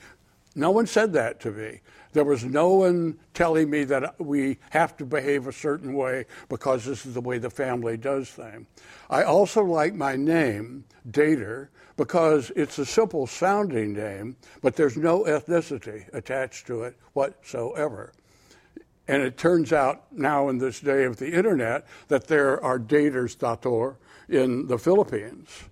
No 0.56 0.70
one 0.70 0.86
said 0.86 1.12
that 1.14 1.40
to 1.40 1.50
me. 1.50 1.80
There 2.14 2.24
was 2.24 2.44
no 2.44 2.74
one 2.74 3.18
telling 3.34 3.68
me 3.68 3.82
that 3.84 4.18
we 4.20 4.58
have 4.70 4.96
to 4.98 5.04
behave 5.04 5.48
a 5.48 5.52
certain 5.52 5.94
way 5.94 6.26
because 6.48 6.84
this 6.84 7.04
is 7.04 7.14
the 7.14 7.20
way 7.20 7.38
the 7.38 7.50
family 7.50 7.96
does 7.96 8.30
things. 8.30 8.66
I 9.10 9.24
also 9.24 9.64
like 9.64 9.94
my 9.94 10.14
name, 10.14 10.84
Dator, 11.10 11.68
because 11.96 12.52
it's 12.54 12.78
a 12.78 12.86
simple 12.86 13.26
sounding 13.26 13.94
name, 13.94 14.36
but 14.62 14.76
there's 14.76 14.96
no 14.96 15.24
ethnicity 15.24 16.06
attached 16.14 16.68
to 16.68 16.84
it 16.84 16.96
whatsoever. 17.14 18.12
And 19.08 19.20
it 19.20 19.36
turns 19.36 19.72
out 19.72 20.04
now 20.12 20.48
in 20.48 20.58
this 20.58 20.78
day 20.78 21.04
of 21.04 21.16
the 21.16 21.32
internet 21.32 21.84
that 22.06 22.28
there 22.28 22.62
are 22.62 22.78
Dators 22.78 23.36
dator 23.36 23.96
in 24.28 24.68
the 24.68 24.78
Philippines. 24.78 25.64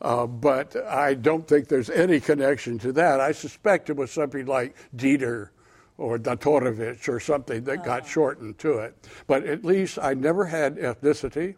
Uh, 0.00 0.26
but 0.26 0.74
I 0.86 1.14
don't 1.14 1.46
think 1.46 1.68
there's 1.68 1.90
any 1.90 2.18
connection 2.18 2.78
to 2.78 2.92
that. 2.92 3.20
I 3.20 3.32
suspect 3.32 3.90
it 3.90 3.96
was 3.96 4.10
something 4.10 4.46
like 4.46 4.74
Dieter 4.96 5.50
or 5.98 6.18
Datorovich 6.18 7.08
or 7.08 7.20
something 7.20 7.64
that 7.64 7.84
got 7.84 8.02
uh-huh. 8.02 8.08
shortened 8.08 8.58
to 8.58 8.78
it. 8.78 9.08
But 9.26 9.44
at 9.44 9.64
least 9.64 9.98
I 10.00 10.14
never 10.14 10.44
had 10.44 10.76
ethnicity. 10.76 11.56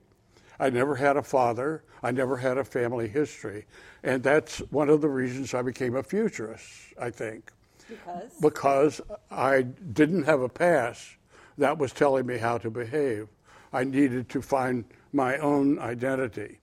I 0.60 0.70
never 0.70 0.96
had 0.96 1.16
a 1.16 1.22
father. 1.22 1.84
I 2.02 2.10
never 2.10 2.36
had 2.36 2.58
a 2.58 2.64
family 2.64 3.08
history. 3.08 3.66
And 4.02 4.22
that's 4.22 4.58
one 4.70 4.88
of 4.88 5.00
the 5.00 5.08
reasons 5.08 5.54
I 5.54 5.62
became 5.62 5.96
a 5.96 6.02
futurist, 6.02 6.66
I 7.00 7.10
think. 7.10 7.52
Because? 7.88 8.32
Because 8.40 9.00
I 9.30 9.62
didn't 9.62 10.24
have 10.24 10.40
a 10.40 10.48
past 10.48 11.16
that 11.58 11.76
was 11.76 11.92
telling 11.92 12.26
me 12.26 12.38
how 12.38 12.58
to 12.58 12.70
behave. 12.70 13.28
I 13.72 13.84
needed 13.84 14.28
to 14.30 14.40
find 14.40 14.84
my 15.12 15.36
own 15.38 15.78
identity. 15.78 16.58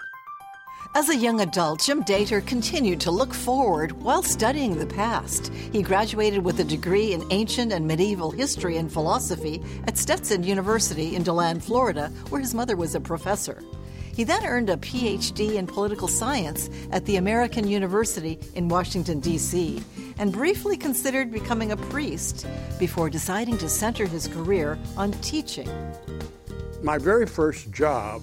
As 0.93 1.09
a 1.09 1.15
young 1.15 1.41
adult, 1.41 1.81
Jim 1.81 2.03
Dator 2.03 2.45
continued 2.45 3.01
to 3.01 3.11
look 3.11 3.33
forward 3.33 3.91
while 3.91 4.23
studying 4.23 4.77
the 4.77 4.85
past. 4.85 5.51
He 5.71 5.81
graduated 5.81 6.43
with 6.43 6.59
a 6.59 6.63
degree 6.63 7.13
in 7.13 7.25
ancient 7.31 7.73
and 7.73 7.85
medieval 7.85 8.31
history 8.31 8.77
and 8.77 8.91
philosophy 8.91 9.61
at 9.87 9.97
Stetson 9.97 10.43
University 10.43 11.15
in 11.15 11.23
DeLand, 11.23 11.63
Florida, 11.63 12.09
where 12.29 12.39
his 12.39 12.53
mother 12.53 12.77
was 12.77 12.95
a 12.95 13.01
professor. 13.01 13.61
He 14.13 14.23
then 14.23 14.45
earned 14.45 14.69
a 14.69 14.77
PhD 14.77 15.55
in 15.55 15.67
political 15.67 16.07
science 16.07 16.69
at 16.91 17.03
the 17.05 17.17
American 17.17 17.67
University 17.67 18.39
in 18.53 18.69
Washington, 18.69 19.19
D.C., 19.19 19.83
and 20.17 20.31
briefly 20.31 20.77
considered 20.77 21.31
becoming 21.31 21.73
a 21.73 21.77
priest 21.77 22.47
before 22.79 23.09
deciding 23.09 23.57
to 23.57 23.67
center 23.67 24.05
his 24.05 24.29
career 24.29 24.79
on 24.95 25.11
teaching. 25.13 25.69
My 26.81 26.97
very 26.97 27.25
first 27.25 27.71
job 27.71 28.21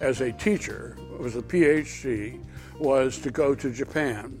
as 0.00 0.22
a 0.22 0.32
teacher 0.32 0.96
was 1.24 1.36
a 1.36 1.42
PhD, 1.42 2.38
was 2.78 3.16
to 3.16 3.30
go 3.30 3.54
to 3.54 3.70
Japan, 3.70 4.38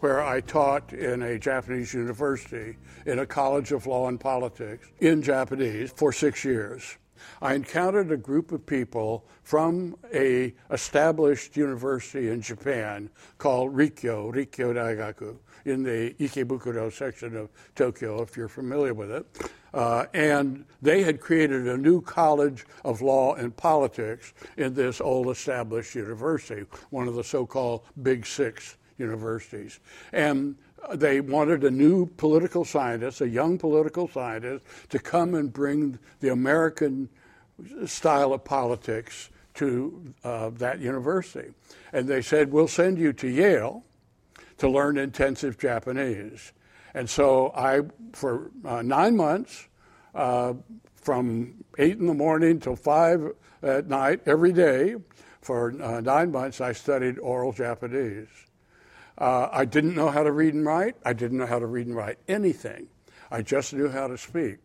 where 0.00 0.20
I 0.20 0.40
taught 0.40 0.92
in 0.92 1.22
a 1.22 1.38
Japanese 1.38 1.94
university 1.94 2.76
in 3.06 3.20
a 3.20 3.26
college 3.26 3.70
of 3.70 3.86
law 3.86 4.08
and 4.08 4.18
politics 4.18 4.88
in 4.98 5.22
Japanese 5.22 5.92
for 5.92 6.12
six 6.12 6.44
years. 6.44 6.96
I 7.40 7.54
encountered 7.54 8.12
a 8.12 8.16
group 8.16 8.52
of 8.52 8.64
people 8.64 9.24
from 9.42 9.96
a 10.12 10.54
established 10.70 11.56
university 11.56 12.28
in 12.28 12.40
Japan 12.40 13.10
called 13.38 13.74
Rikyo, 13.74 14.32
Rikkyo 14.32 14.74
Daigaku, 14.74 15.36
in 15.64 15.82
the 15.82 16.14
Ikebukuro 16.18 16.92
section 16.92 17.36
of 17.36 17.50
Tokyo, 17.74 18.22
if 18.22 18.36
you're 18.36 18.48
familiar 18.48 18.94
with 18.94 19.10
it. 19.10 19.26
Uh, 19.74 20.06
and 20.14 20.64
they 20.80 21.02
had 21.02 21.20
created 21.20 21.68
a 21.68 21.76
new 21.76 22.00
college 22.00 22.64
of 22.84 23.02
law 23.02 23.34
and 23.34 23.54
politics 23.56 24.32
in 24.56 24.74
this 24.74 25.00
old 25.00 25.28
established 25.28 25.94
university, 25.94 26.64
one 26.90 27.06
of 27.06 27.14
the 27.14 27.24
so 27.24 27.44
called 27.44 27.82
Big 28.02 28.24
Six 28.24 28.76
universities. 28.96 29.80
And 30.12 30.56
they 30.94 31.20
wanted 31.20 31.64
a 31.64 31.70
new 31.70 32.06
political 32.06 32.64
scientist, 32.64 33.20
a 33.20 33.28
young 33.28 33.58
political 33.58 34.08
scientist, 34.08 34.64
to 34.90 34.98
come 34.98 35.34
and 35.34 35.52
bring 35.52 35.98
the 36.20 36.30
American 36.30 37.08
style 37.86 38.32
of 38.32 38.44
politics 38.44 39.30
to 39.54 40.14
uh, 40.22 40.50
that 40.50 40.78
university. 40.78 41.52
And 41.92 42.06
they 42.06 42.22
said, 42.22 42.52
We'll 42.52 42.68
send 42.68 42.98
you 42.98 43.12
to 43.14 43.28
Yale 43.28 43.84
to 44.58 44.68
learn 44.68 44.98
intensive 44.98 45.58
Japanese. 45.58 46.52
And 46.94 47.08
so 47.08 47.52
I, 47.54 47.82
for 48.12 48.50
uh, 48.64 48.82
nine 48.82 49.16
months, 49.16 49.68
uh, 50.14 50.54
from 50.94 51.64
eight 51.78 51.98
in 51.98 52.06
the 52.06 52.14
morning 52.14 52.60
till 52.60 52.76
five 52.76 53.32
at 53.62 53.88
night, 53.88 54.20
every 54.26 54.52
day, 54.52 54.96
for 55.40 55.74
uh, 55.80 56.00
nine 56.00 56.32
months, 56.32 56.60
I 56.60 56.72
studied 56.72 57.18
oral 57.18 57.52
Japanese. 57.52 58.28
Uh, 59.18 59.48
I 59.50 59.64
didn't 59.64 59.96
know 59.96 60.10
how 60.10 60.22
to 60.22 60.30
read 60.30 60.54
and 60.54 60.64
write. 60.64 60.94
I 61.04 61.12
didn't 61.12 61.38
know 61.38 61.46
how 61.46 61.58
to 61.58 61.66
read 61.66 61.88
and 61.88 61.96
write 61.96 62.18
anything. 62.28 62.88
I 63.30 63.42
just 63.42 63.74
knew 63.74 63.88
how 63.88 64.06
to 64.06 64.16
speak. 64.16 64.58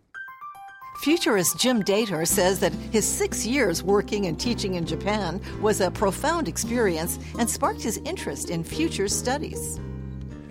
Futurist 1.02 1.60
Jim 1.60 1.82
Dator 1.82 2.26
says 2.26 2.60
that 2.60 2.72
his 2.92 3.08
six 3.08 3.48
years 3.48 3.82
working 3.82 4.28
and 4.28 4.40
teaching 4.40 4.76
in 4.76 4.86
Japan 4.86 5.42
was 5.60 5.82
a 5.82 5.90
profound 5.90 6.48
experience 6.48 7.18
and 7.40 7.50
sparked 7.50 7.82
his 7.82 7.98
interest 8.06 8.52
in 8.52 8.64
future 8.64 9.08
studies. 9.08 9.80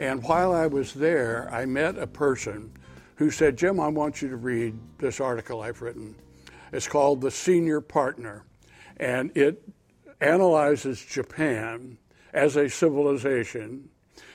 And 0.01 0.23
while 0.25 0.53
I 0.53 0.67
was 0.67 0.93
there, 0.95 1.49
I 1.53 1.65
met 1.65 1.97
a 1.97 2.09
person 2.09 2.73
who 3.17 3.31
said, 3.31 3.57
Jim, 3.57 3.79
I 3.79 3.87
want 3.87 4.21
you 4.21 4.29
to 4.31 4.37
read 4.37 4.77
this 4.99 5.21
article 5.21 5.61
I've 5.61 5.81
written. 5.81 6.17
It's 6.73 6.89
called 6.89 7.21
The 7.21 7.31
Senior 7.31 7.81
Partner, 7.81 8.45
and 8.97 9.31
it 9.37 9.63
analyzes 10.21 11.05
Japan 11.05 11.99
as 12.33 12.57
a 12.57 12.69
civilization. 12.69 13.91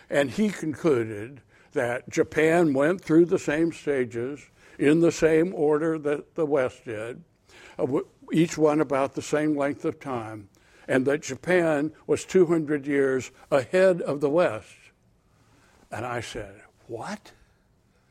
And 0.09 0.31
he 0.31 0.49
concluded 0.49 1.41
that 1.73 2.09
Japan 2.09 2.73
went 2.73 3.01
through 3.01 3.25
the 3.25 3.39
same 3.39 3.71
stages 3.71 4.39
in 4.79 5.01
the 5.01 5.11
same 5.11 5.53
order 5.53 5.97
that 5.99 6.35
the 6.35 6.45
West 6.45 6.85
did, 6.85 7.23
uh, 7.77 7.85
each 8.31 8.57
one 8.57 8.81
about 8.81 9.15
the 9.15 9.21
same 9.21 9.55
length 9.55 9.85
of 9.85 9.99
time, 9.99 10.49
and 10.87 11.05
that 11.05 11.21
Japan 11.21 11.91
was 12.05 12.25
200 12.25 12.87
years 12.87 13.31
ahead 13.51 14.01
of 14.01 14.21
the 14.21 14.29
West. 14.29 14.73
And 15.91 16.05
I 16.05 16.21
said, 16.21 16.61
What? 16.87 17.31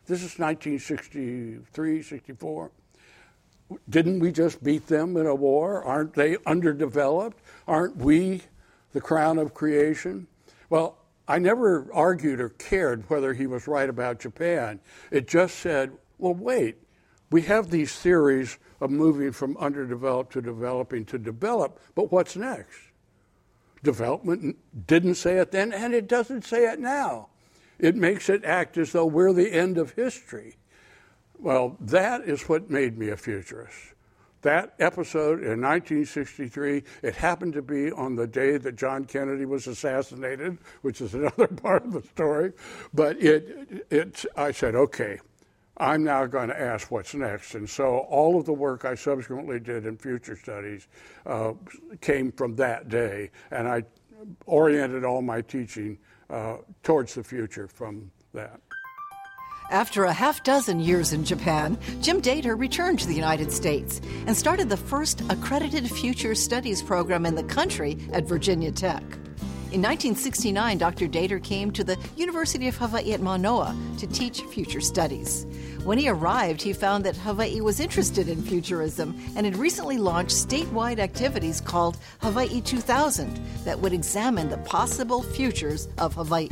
This 0.06 0.20
is 0.20 0.38
1963, 0.38 2.02
64. 2.02 2.70
Didn't 3.88 4.20
we 4.20 4.30
just 4.30 4.62
beat 4.62 4.86
them 4.86 5.16
in 5.16 5.26
a 5.26 5.34
war? 5.34 5.82
Aren't 5.82 6.14
they 6.14 6.36
underdeveloped? 6.46 7.42
Aren't 7.66 7.96
we 7.96 8.42
the 8.92 9.00
crown 9.00 9.38
of 9.38 9.52
creation? 9.52 10.28
Well, 10.70 10.98
I 11.28 11.38
never 11.38 11.88
argued 11.92 12.40
or 12.40 12.50
cared 12.50 13.08
whether 13.10 13.34
he 13.34 13.46
was 13.46 13.66
right 13.66 13.88
about 13.88 14.20
Japan. 14.20 14.80
It 15.10 15.26
just 15.26 15.58
said, 15.58 15.92
well, 16.18 16.34
wait, 16.34 16.76
we 17.30 17.42
have 17.42 17.70
these 17.70 17.94
theories 17.96 18.58
of 18.80 18.90
moving 18.90 19.32
from 19.32 19.56
underdeveloped 19.56 20.32
to 20.34 20.42
developing 20.42 21.04
to 21.06 21.18
develop, 21.18 21.80
but 21.94 22.12
what's 22.12 22.36
next? 22.36 22.78
Development 23.82 24.56
didn't 24.86 25.16
say 25.16 25.38
it 25.38 25.50
then, 25.50 25.72
and 25.72 25.94
it 25.94 26.08
doesn't 26.08 26.44
say 26.44 26.70
it 26.70 26.78
now. 26.78 27.28
It 27.78 27.96
makes 27.96 28.28
it 28.28 28.44
act 28.44 28.78
as 28.78 28.92
though 28.92 29.06
we're 29.06 29.32
the 29.32 29.52
end 29.52 29.78
of 29.78 29.92
history. 29.92 30.56
Well, 31.38 31.76
that 31.80 32.22
is 32.22 32.48
what 32.48 32.70
made 32.70 32.96
me 32.96 33.08
a 33.08 33.16
futurist. 33.16 33.76
That 34.46 34.74
episode 34.78 35.40
in 35.40 35.60
1963, 35.60 36.84
it 37.02 37.16
happened 37.16 37.52
to 37.54 37.62
be 37.62 37.90
on 37.90 38.14
the 38.14 38.28
day 38.28 38.58
that 38.58 38.76
John 38.76 39.04
Kennedy 39.04 39.44
was 39.44 39.66
assassinated, 39.66 40.58
which 40.82 41.00
is 41.00 41.14
another 41.16 41.48
part 41.48 41.84
of 41.84 41.92
the 41.92 42.02
story. 42.02 42.52
But 42.94 43.20
it, 43.20 43.84
it, 43.90 44.24
I 44.36 44.52
said, 44.52 44.76
okay, 44.76 45.18
I'm 45.78 46.04
now 46.04 46.26
going 46.26 46.48
to 46.50 46.60
ask 46.60 46.92
what's 46.92 47.12
next. 47.12 47.56
And 47.56 47.68
so 47.68 48.06
all 48.08 48.38
of 48.38 48.46
the 48.46 48.52
work 48.52 48.84
I 48.84 48.94
subsequently 48.94 49.58
did 49.58 49.84
in 49.84 49.96
future 49.96 50.36
studies 50.36 50.86
uh, 51.26 51.54
came 52.00 52.30
from 52.30 52.54
that 52.54 52.88
day. 52.88 53.32
And 53.50 53.66
I 53.66 53.82
oriented 54.46 55.04
all 55.04 55.22
my 55.22 55.40
teaching 55.40 55.98
uh, 56.30 56.58
towards 56.84 57.14
the 57.14 57.24
future 57.24 57.66
from 57.66 58.12
that. 58.32 58.60
After 59.70 60.04
a 60.04 60.12
half 60.12 60.44
dozen 60.44 60.78
years 60.78 61.12
in 61.12 61.24
Japan, 61.24 61.76
Jim 62.00 62.22
Dator 62.22 62.56
returned 62.56 63.00
to 63.00 63.06
the 63.08 63.14
United 63.14 63.50
States 63.50 64.00
and 64.26 64.36
started 64.36 64.68
the 64.68 64.76
first 64.76 65.22
accredited 65.28 65.90
future 65.90 66.36
studies 66.36 66.80
program 66.82 67.26
in 67.26 67.34
the 67.34 67.42
country 67.42 67.98
at 68.12 68.28
Virginia 68.28 68.70
Tech. 68.70 69.02
In 69.72 69.82
1969, 69.82 70.78
Dr. 70.78 71.08
Dator 71.08 71.42
came 71.42 71.72
to 71.72 71.82
the 71.82 71.98
University 72.16 72.68
of 72.68 72.76
Hawaii 72.76 73.12
at 73.12 73.20
Manoa 73.20 73.76
to 73.98 74.06
teach 74.06 74.40
future 74.42 74.80
studies. 74.80 75.44
When 75.82 75.98
he 75.98 76.08
arrived, 76.08 76.62
he 76.62 76.72
found 76.72 77.04
that 77.04 77.16
Hawaii 77.16 77.60
was 77.60 77.80
interested 77.80 78.28
in 78.28 78.42
futurism 78.42 79.20
and 79.34 79.44
had 79.44 79.56
recently 79.56 79.98
launched 79.98 80.36
statewide 80.36 81.00
activities 81.00 81.60
called 81.60 81.98
Hawaii 82.20 82.60
2000 82.60 83.40
that 83.64 83.80
would 83.80 83.92
examine 83.92 84.48
the 84.48 84.58
possible 84.58 85.22
futures 85.22 85.88
of 85.98 86.14
Hawaii. 86.14 86.48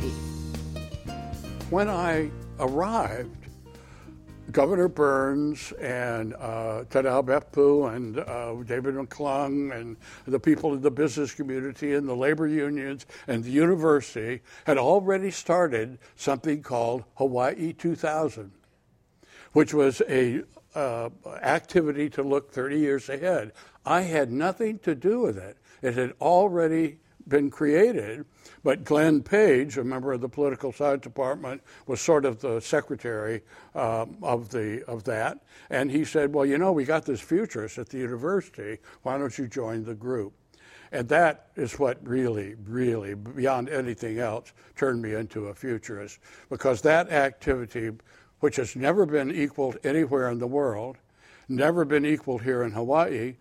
When 1.69 1.89
I 1.89 2.29
arrived, 2.59 3.47
Governor 4.51 4.87
Burns 4.87 5.71
and 5.73 6.33
uh, 6.35 6.83
Tadao 6.89 7.25
Beppu 7.25 7.93
and 7.95 8.19
uh, 8.19 8.53
David 8.63 8.95
McClung 8.95 9.75
and 9.75 9.97
the 10.25 10.39
people 10.39 10.73
in 10.73 10.81
the 10.81 10.91
business 10.91 11.33
community 11.33 11.93
and 11.93 12.07
the 12.07 12.15
labor 12.15 12.47
unions 12.47 13.05
and 13.27 13.43
the 13.43 13.49
university 13.49 14.41
had 14.65 14.77
already 14.77 15.31
started 15.31 15.97
something 16.15 16.61
called 16.61 17.03
Hawaii 17.15 17.73
2000, 17.73 18.51
which 19.53 19.73
was 19.73 20.01
a 20.07 20.43
uh, 20.75 21.09
activity 21.41 22.09
to 22.11 22.21
look 22.21 22.51
30 22.51 22.77
years 22.77 23.09
ahead. 23.09 23.51
I 23.85 24.01
had 24.01 24.31
nothing 24.31 24.79
to 24.79 24.93
do 24.93 25.21
with 25.21 25.37
it. 25.37 25.57
It 25.81 25.95
had 25.95 26.13
already 26.21 26.99
been 27.27 27.49
created, 27.49 28.25
but 28.63 28.83
Glenn 28.83 29.21
Paige, 29.23 29.77
a 29.77 29.83
member 29.83 30.13
of 30.13 30.21
the 30.21 30.29
political 30.29 30.71
science 30.71 31.01
department, 31.01 31.61
was 31.87 31.99
sort 32.01 32.25
of 32.25 32.39
the 32.39 32.59
secretary 32.59 33.41
uh, 33.73 34.05
of 34.21 34.49
the 34.49 34.83
of 34.87 35.03
that, 35.05 35.43
and 35.69 35.91
he 35.91 36.05
said, 36.05 36.33
"Well, 36.33 36.45
you 36.45 36.57
know, 36.57 36.71
we 36.71 36.85
got 36.85 37.05
this 37.05 37.21
futurist 37.21 37.77
at 37.77 37.89
the 37.89 37.97
university. 37.97 38.79
Why 39.03 39.17
don't 39.17 39.37
you 39.37 39.47
join 39.47 39.83
the 39.83 39.95
group?" 39.95 40.33
And 40.91 41.09
that 41.09 41.49
is 41.55 41.79
what 41.79 41.97
really, 42.07 42.55
really, 42.65 43.15
beyond 43.15 43.69
anything 43.69 44.19
else, 44.19 44.53
turned 44.75 45.01
me 45.01 45.13
into 45.13 45.47
a 45.47 45.53
futurist, 45.53 46.19
because 46.49 46.81
that 46.81 47.11
activity, 47.11 47.91
which 48.39 48.55
has 48.57 48.75
never 48.75 49.05
been 49.05 49.31
equaled 49.31 49.77
anywhere 49.83 50.29
in 50.29 50.39
the 50.39 50.47
world, 50.47 50.97
never 51.49 51.85
been 51.85 52.05
equaled 52.05 52.43
here 52.43 52.63
in 52.63 52.71
Hawaii. 52.71 53.35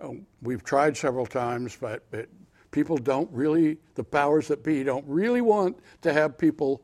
Uh, 0.00 0.10
we've 0.42 0.64
tried 0.64 0.96
several 0.96 1.26
times, 1.26 1.76
but 1.80 2.02
it 2.12 2.28
people 2.70 2.96
don't 2.96 3.30
really, 3.32 3.78
the 3.94 4.04
powers 4.04 4.48
that 4.48 4.62
be 4.62 4.82
don't 4.82 5.04
really 5.06 5.40
want 5.40 5.78
to 6.02 6.12
have 6.12 6.38
people 6.38 6.82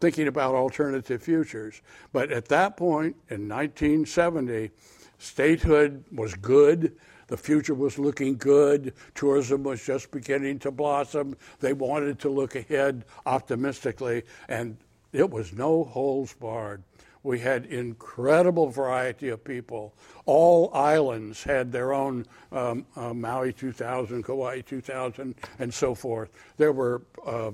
thinking 0.00 0.28
about 0.28 0.54
alternative 0.54 1.22
futures. 1.22 1.82
But 2.12 2.32
at 2.32 2.46
that 2.46 2.76
point 2.76 3.16
in 3.28 3.48
1970, 3.48 4.70
statehood 5.18 6.04
was 6.12 6.34
good. 6.34 6.96
The 7.26 7.36
future 7.36 7.74
was 7.74 7.98
looking 7.98 8.36
good. 8.36 8.94
Tourism 9.14 9.62
was 9.62 9.84
just 9.84 10.10
beginning 10.10 10.58
to 10.60 10.70
blossom. 10.70 11.36
They 11.60 11.74
wanted 11.74 12.18
to 12.20 12.30
look 12.30 12.56
ahead 12.56 13.04
optimistically, 13.26 14.24
and 14.48 14.76
it 15.12 15.28
was 15.28 15.52
no 15.52 15.84
holds 15.84 16.34
barred. 16.34 16.82
We 17.22 17.38
had 17.38 17.66
incredible 17.66 18.68
variety 18.68 19.28
of 19.28 19.44
people. 19.44 19.94
All 20.24 20.70
islands 20.72 21.42
had 21.42 21.70
their 21.70 21.92
own 21.92 22.26
um, 22.50 22.86
uh, 22.96 23.12
Maui 23.12 23.52
2000, 23.52 24.22
Kauai 24.22 24.62
2000, 24.62 25.34
and 25.58 25.72
so 25.72 25.94
forth. 25.94 26.30
There 26.56 26.72
were 26.72 27.02
uh, 27.26 27.50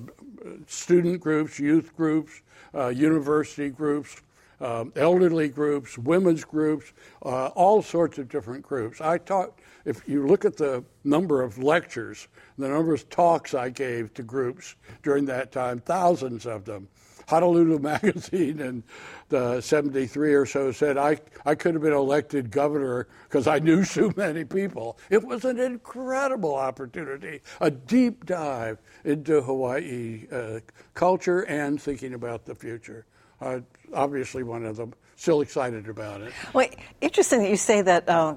student 0.66 1.20
groups, 1.20 1.58
youth 1.58 1.96
groups, 1.96 2.42
uh, 2.74 2.88
university 2.88 3.70
groups, 3.70 4.22
um, 4.60 4.92
elderly 4.96 5.48
groups, 5.48 5.98
women's 5.98 6.44
groups, 6.44 6.92
uh, 7.24 7.46
all 7.48 7.82
sorts 7.82 8.18
of 8.18 8.28
different 8.28 8.62
groups. 8.62 9.00
I 9.00 9.18
taught, 9.18 9.58
if 9.84 10.08
you 10.08 10.26
look 10.26 10.44
at 10.44 10.56
the 10.56 10.84
number 11.04 11.42
of 11.42 11.58
lectures, 11.58 12.28
the 12.56 12.68
number 12.68 12.94
of 12.94 13.08
talks 13.10 13.52
I 13.52 13.68
gave 13.68 14.14
to 14.14 14.22
groups 14.22 14.76
during 15.02 15.26
that 15.26 15.52
time, 15.52 15.80
thousands 15.80 16.46
of 16.46 16.64
them. 16.64 16.88
Honolulu 17.26 17.78
Magazine 17.80 18.60
in 18.60 18.84
the 19.28 19.60
73 19.60 20.34
or 20.34 20.46
so 20.46 20.72
said 20.72 20.96
I, 20.96 21.18
I 21.44 21.54
could 21.54 21.74
have 21.74 21.82
been 21.82 21.92
elected 21.92 22.50
governor 22.50 23.08
because 23.24 23.46
I 23.46 23.58
knew 23.58 23.84
so 23.96 24.12
many 24.16 24.44
people. 24.44 24.98
It 25.10 25.24
was 25.24 25.44
an 25.44 25.58
incredible 25.58 26.54
opportunity, 26.54 27.40
a 27.60 27.70
deep 27.70 28.26
dive 28.26 28.78
into 29.04 29.40
Hawaii 29.42 30.26
uh, 30.30 30.60
culture 30.94 31.42
and 31.42 31.80
thinking 31.80 32.14
about 32.14 32.44
the 32.44 32.54
future. 32.54 33.06
Uh, 33.40 33.60
obviously, 33.92 34.42
one 34.42 34.64
of 34.64 34.76
them 34.76 34.94
still 35.16 35.40
excited 35.40 35.88
about 35.88 36.22
it. 36.22 36.32
Well, 36.52 36.68
interesting 37.00 37.40
that 37.40 37.50
you 37.50 37.56
say 37.56 37.82
that. 37.82 38.08
Uh, 38.08 38.36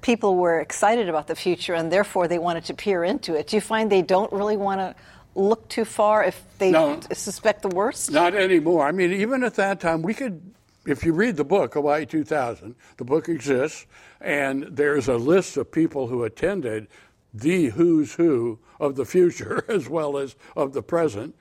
people 0.00 0.36
were 0.36 0.60
excited 0.60 1.10
about 1.10 1.26
the 1.26 1.34
future 1.34 1.74
and 1.74 1.92
therefore 1.92 2.26
they 2.26 2.38
wanted 2.38 2.64
to 2.64 2.72
peer 2.72 3.04
into 3.04 3.34
it. 3.34 3.48
Do 3.48 3.56
you 3.56 3.60
find 3.60 3.92
they 3.92 4.00
don't 4.00 4.32
really 4.32 4.56
want 4.56 4.80
to 4.80 4.94
look 5.34 5.68
too 5.68 5.84
far 5.84 6.24
if 6.24 6.42
they 6.58 6.70
no, 6.70 7.00
suspect 7.12 7.62
the 7.62 7.68
worst? 7.68 8.10
Not 8.10 8.34
anymore. 8.34 8.86
I 8.86 8.92
mean, 8.92 9.12
even 9.12 9.44
at 9.44 9.54
that 9.54 9.80
time, 9.80 10.02
we 10.02 10.14
could, 10.14 10.54
if 10.86 11.04
you 11.04 11.12
read 11.12 11.36
the 11.36 11.44
book, 11.44 11.74
Hawaii 11.74 12.06
2000, 12.06 12.74
the 12.96 13.04
book 13.04 13.28
exists, 13.28 13.86
and 14.20 14.64
there's 14.64 15.08
a 15.08 15.16
list 15.16 15.56
of 15.56 15.70
people 15.70 16.08
who 16.08 16.24
attended 16.24 16.88
the 17.32 17.66
who's 17.66 18.14
who 18.14 18.58
of 18.80 18.96
the 18.96 19.04
future 19.04 19.64
as 19.68 19.88
well 19.88 20.18
as 20.18 20.36
of 20.56 20.72
the 20.72 20.82
present. 20.82 21.34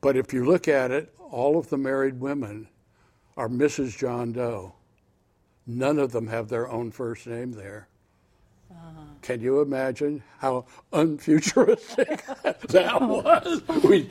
But 0.00 0.16
if 0.16 0.32
you 0.32 0.44
look 0.44 0.68
at 0.68 0.90
it, 0.90 1.14
all 1.18 1.58
of 1.58 1.68
the 1.68 1.76
married 1.76 2.20
women 2.20 2.68
are 3.36 3.48
Mrs. 3.48 3.96
John 3.96 4.32
Doe. 4.32 4.74
None 5.66 5.98
of 5.98 6.12
them 6.12 6.28
have 6.28 6.48
their 6.48 6.68
own 6.68 6.90
first 6.90 7.26
name 7.26 7.52
there. 7.52 7.88
Uh-huh. 8.70 9.00
Can 9.22 9.40
you 9.40 9.60
imagine 9.60 10.22
how 10.38 10.64
unfuturistic 10.92 12.22
that 12.68 13.00
was? 13.00 13.62
We, 13.84 14.08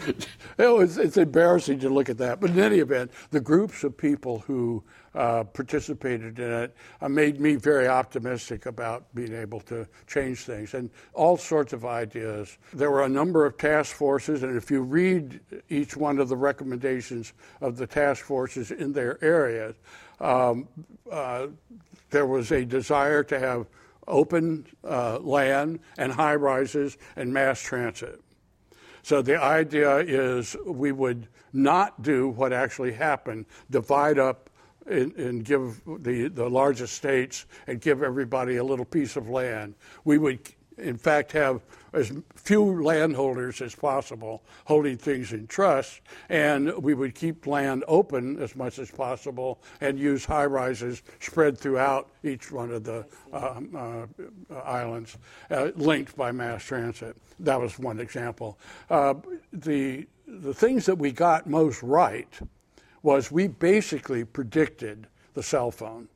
it 0.58 0.68
was? 0.68 0.98
It's 0.98 1.18
embarrassing 1.18 1.80
to 1.80 1.90
look 1.90 2.10
at 2.10 2.18
that. 2.20 2.40
But 2.40 2.52
in 2.52 2.60
any 2.60 2.80
event, 2.80 3.12
the 3.32 3.40
groups 3.40 3.84
of 3.84 3.98
people 3.98 4.40
who 4.40 4.84
uh, 5.16 5.44
participated 5.46 6.38
in 6.40 6.52
it 6.52 6.76
uh, 7.02 7.10
made 7.10 7.40
me 7.40 7.56
very 7.56 7.88
optimistic 7.88 8.66
about 8.66 9.14
being 9.16 9.34
able 9.34 9.60
to 9.62 9.88
change 10.08 10.42
things 10.42 10.74
and 10.74 10.90
all 11.14 11.38
sorts 11.38 11.74
of 11.74 11.86
ideas. 11.86 12.58
There 12.74 12.92
were 12.92 13.04
a 13.04 13.10
number 13.10 13.46
of 13.46 13.58
task 13.58 13.96
forces, 13.96 14.44
and 14.44 14.56
if 14.56 14.70
you 14.70 14.82
read 14.82 15.40
each 15.70 15.98
one 15.98 16.20
of 16.20 16.30
the 16.30 16.38
recommendations 16.38 17.34
of 17.62 17.78
the 17.78 17.88
task 17.88 18.24
forces 18.24 18.72
in 18.72 18.94
their 18.94 19.24
areas, 19.24 19.76
um, 20.20 20.68
uh, 21.12 21.48
there 22.12 22.28
was 22.28 22.52
a 22.52 22.66
desire 22.66 23.24
to 23.24 23.40
have 23.40 23.68
open 24.10 24.66
uh, 24.84 25.20
land 25.20 25.80
and 25.98 26.12
high 26.12 26.36
rises 26.36 26.98
and 27.16 27.34
mass 27.34 27.62
transit. 27.62 28.22
So 29.02 29.22
the 29.22 29.42
idea 29.42 29.98
is 29.98 30.56
we 30.66 30.92
would 30.92 31.28
not 31.54 32.02
do 32.02 32.30
what 32.30 32.54
actually 32.54 32.92
happened, 32.94 33.46
divide 33.70 34.20
up 34.20 34.50
and, 34.86 35.16
and, 35.16 35.46
give 35.46 35.82
the, 36.00 36.30
the 36.30 36.50
largest 36.50 36.96
states 36.96 37.46
and 37.68 37.80
give 37.80 38.02
everybody 38.02 38.58
a 38.58 38.64
little 38.64 38.86
piece 38.86 39.16
of 39.16 39.30
land. 39.30 39.76
We 40.04 40.18
would 40.18 40.40
in 40.80 40.98
fact, 40.98 41.32
have 41.34 41.62
as 41.94 42.12
few 42.36 42.84
landholders 42.84 43.62
as 43.62 43.76
possible 43.76 44.44
holding 44.66 44.98
things 44.98 45.34
in 45.34 45.48
trust, 45.48 46.02
and 46.30 46.72
we 46.78 46.94
would 46.94 47.16
keep 47.16 47.48
land 47.48 47.84
open 47.88 48.42
as 48.42 48.56
much 48.56 48.80
as 48.80 48.92
possible 48.92 49.62
and 49.82 49.98
use 50.00 50.26
high 50.26 50.46
rises 50.46 51.02
spread 51.20 51.58
throughout 51.58 52.10
each 52.24 52.52
one 52.52 52.72
of 52.72 52.84
the 52.84 53.06
um, 53.34 53.70
uh, 53.76 54.56
islands, 54.56 55.18
uh, 55.52 55.72
linked 55.76 56.16
by 56.16 56.32
mass 56.32 56.64
transit. 56.64 57.16
That 57.40 57.60
was 57.60 57.80
one 57.80 58.00
example. 58.00 58.60
Uh, 58.90 59.16
the 59.52 60.08
the 60.28 60.54
things 60.54 60.86
that 60.86 60.96
we 60.96 61.12
got 61.12 61.48
most 61.48 61.82
right 61.82 62.40
was 63.02 63.32
we 63.32 63.48
basically 63.48 64.24
predicted 64.24 65.08
the 65.34 65.42
cell 65.42 65.72
phone 65.72 66.08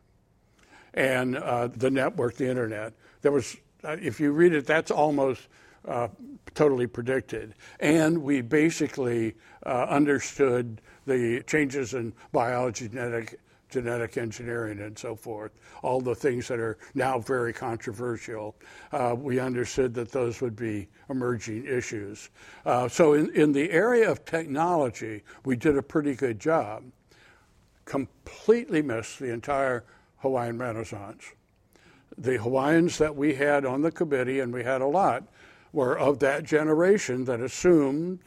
and 0.93 1.37
uh, 1.37 1.67
the 1.67 1.89
network, 1.89 2.35
the 2.35 2.47
internet. 2.47 2.93
There 3.21 3.31
was, 3.31 3.57
if 3.83 4.19
you 4.19 4.31
read 4.31 4.53
it, 4.53 4.65
that's 4.65 4.91
almost 4.91 5.47
uh, 5.87 6.07
totally 6.53 6.87
predicted. 6.87 7.55
And 7.79 8.23
we 8.23 8.41
basically 8.41 9.35
uh, 9.65 9.85
understood 9.89 10.81
the 11.05 11.43
changes 11.47 11.93
in 11.93 12.13
biology, 12.31 12.87
genetic, 12.87 13.39
genetic 13.69 14.17
engineering, 14.17 14.79
and 14.79 14.97
so 14.97 15.15
forth, 15.15 15.51
all 15.81 15.99
the 15.99 16.15
things 16.15 16.47
that 16.47 16.59
are 16.59 16.77
now 16.93 17.19
very 17.19 17.51
controversial. 17.51 18.55
Uh, 18.91 19.15
we 19.17 19.39
understood 19.39 19.93
that 19.95 20.11
those 20.11 20.41
would 20.41 20.55
be 20.55 20.87
emerging 21.09 21.65
issues. 21.65 22.29
Uh, 22.65 22.87
so, 22.87 23.13
in, 23.13 23.33
in 23.35 23.51
the 23.51 23.69
area 23.71 24.09
of 24.09 24.23
technology, 24.25 25.23
we 25.43 25.55
did 25.55 25.77
a 25.77 25.83
pretty 25.83 26.15
good 26.15 26.39
job. 26.39 26.83
Completely 27.85 28.81
missed 28.81 29.19
the 29.19 29.33
entire 29.33 29.83
Hawaiian 30.19 30.57
Renaissance. 30.57 31.25
The 32.17 32.37
Hawaiians 32.37 32.97
that 32.97 33.15
we 33.15 33.35
had 33.35 33.65
on 33.65 33.81
the 33.81 33.91
committee, 33.91 34.39
and 34.39 34.53
we 34.53 34.63
had 34.63 34.81
a 34.81 34.87
lot, 34.87 35.23
were 35.71 35.97
of 35.97 36.19
that 36.19 36.43
generation 36.43 37.25
that 37.25 37.41
assumed 37.41 38.19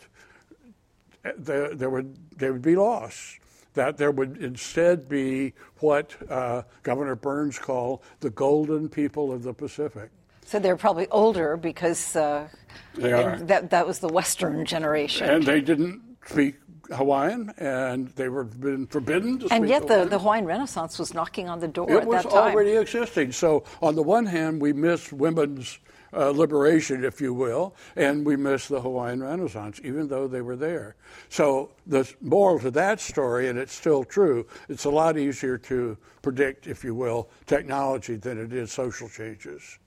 there, 1.37 1.75
there 1.75 1.91
would, 1.91 2.17
they 2.37 2.51
would 2.51 2.63
be 2.63 2.77
lost. 2.77 3.39
That 3.75 3.99
there 3.99 4.11
would 4.11 4.39
instead 4.39 5.09
be 5.09 5.53
what 5.81 6.17
uh, 6.31 6.63
Governor 6.83 7.15
Burns 7.15 7.59
called 7.59 8.03
the 8.21 8.31
golden 8.31 8.89
people 8.89 9.33
of 9.33 9.43
the 9.43 9.53
Pacific. 9.53 10.11
So 10.47 10.59
they're 10.59 10.77
probably 10.77 11.09
older 11.09 11.57
because 11.57 12.17
uh, 12.17 12.49
that, 12.95 13.71
that 13.71 13.87
was 13.87 13.99
the 13.99 14.09
Western 14.09 14.65
generation. 14.65 15.29
And 15.29 15.45
they 15.45 15.61
didn't 15.61 16.01
speak 16.27 16.57
Hawaiian, 16.95 17.53
and 17.59 18.09
they 18.11 18.29
were 18.29 18.45
been 18.45 18.87
forbidden 18.87 19.39
to. 19.41 19.53
And 19.53 19.69
yet, 19.69 19.87
the, 19.87 20.05
the 20.05 20.19
Hawaiian 20.19 20.45
Renaissance 20.45 20.99
was 20.99 21.15
knocking 21.15 21.49
on 21.49 21.61
the 21.61 21.69
door 21.69 21.91
it 21.91 22.03
at 22.03 22.07
was 22.07 22.23
that 22.23 22.31
time. 22.31 22.53
already 22.53 22.77
existing. 22.77 23.33
So, 23.33 23.65
on 23.83 23.95
the 23.95 24.03
one 24.03 24.27
hand, 24.27 24.61
we 24.61 24.73
miss 24.73 25.13
women's 25.13 25.79
uh, 26.13 26.31
liberation, 26.31 27.05
if 27.05 27.21
you 27.21 27.35
will, 27.35 27.75
and 27.97 28.25
we 28.25 28.37
miss 28.37 28.69
the 28.69 28.81
Hawaiian 28.81 29.23
Renaissance, 29.23 29.81
even 29.85 30.09
though 30.09 30.29
they 30.29 30.41
were 30.43 30.57
there. 30.57 30.97
So, 31.29 31.71
the 31.87 32.11
moral 32.21 32.59
to 32.61 32.71
that 32.73 33.01
story, 33.01 33.49
and 33.49 33.59
it's 33.59 33.75
still 33.75 34.05
true, 34.05 34.47
it's 34.69 34.85
a 34.85 34.91
lot 34.91 35.19
easier 35.19 35.59
to 35.59 35.97
predict, 36.23 36.67
if 36.67 36.85
you 36.85 36.95
will, 36.95 37.29
technology 37.47 38.17
than 38.17 38.39
it 38.39 38.53
is 38.53 38.73
social 38.73 39.09
changes. 39.09 39.79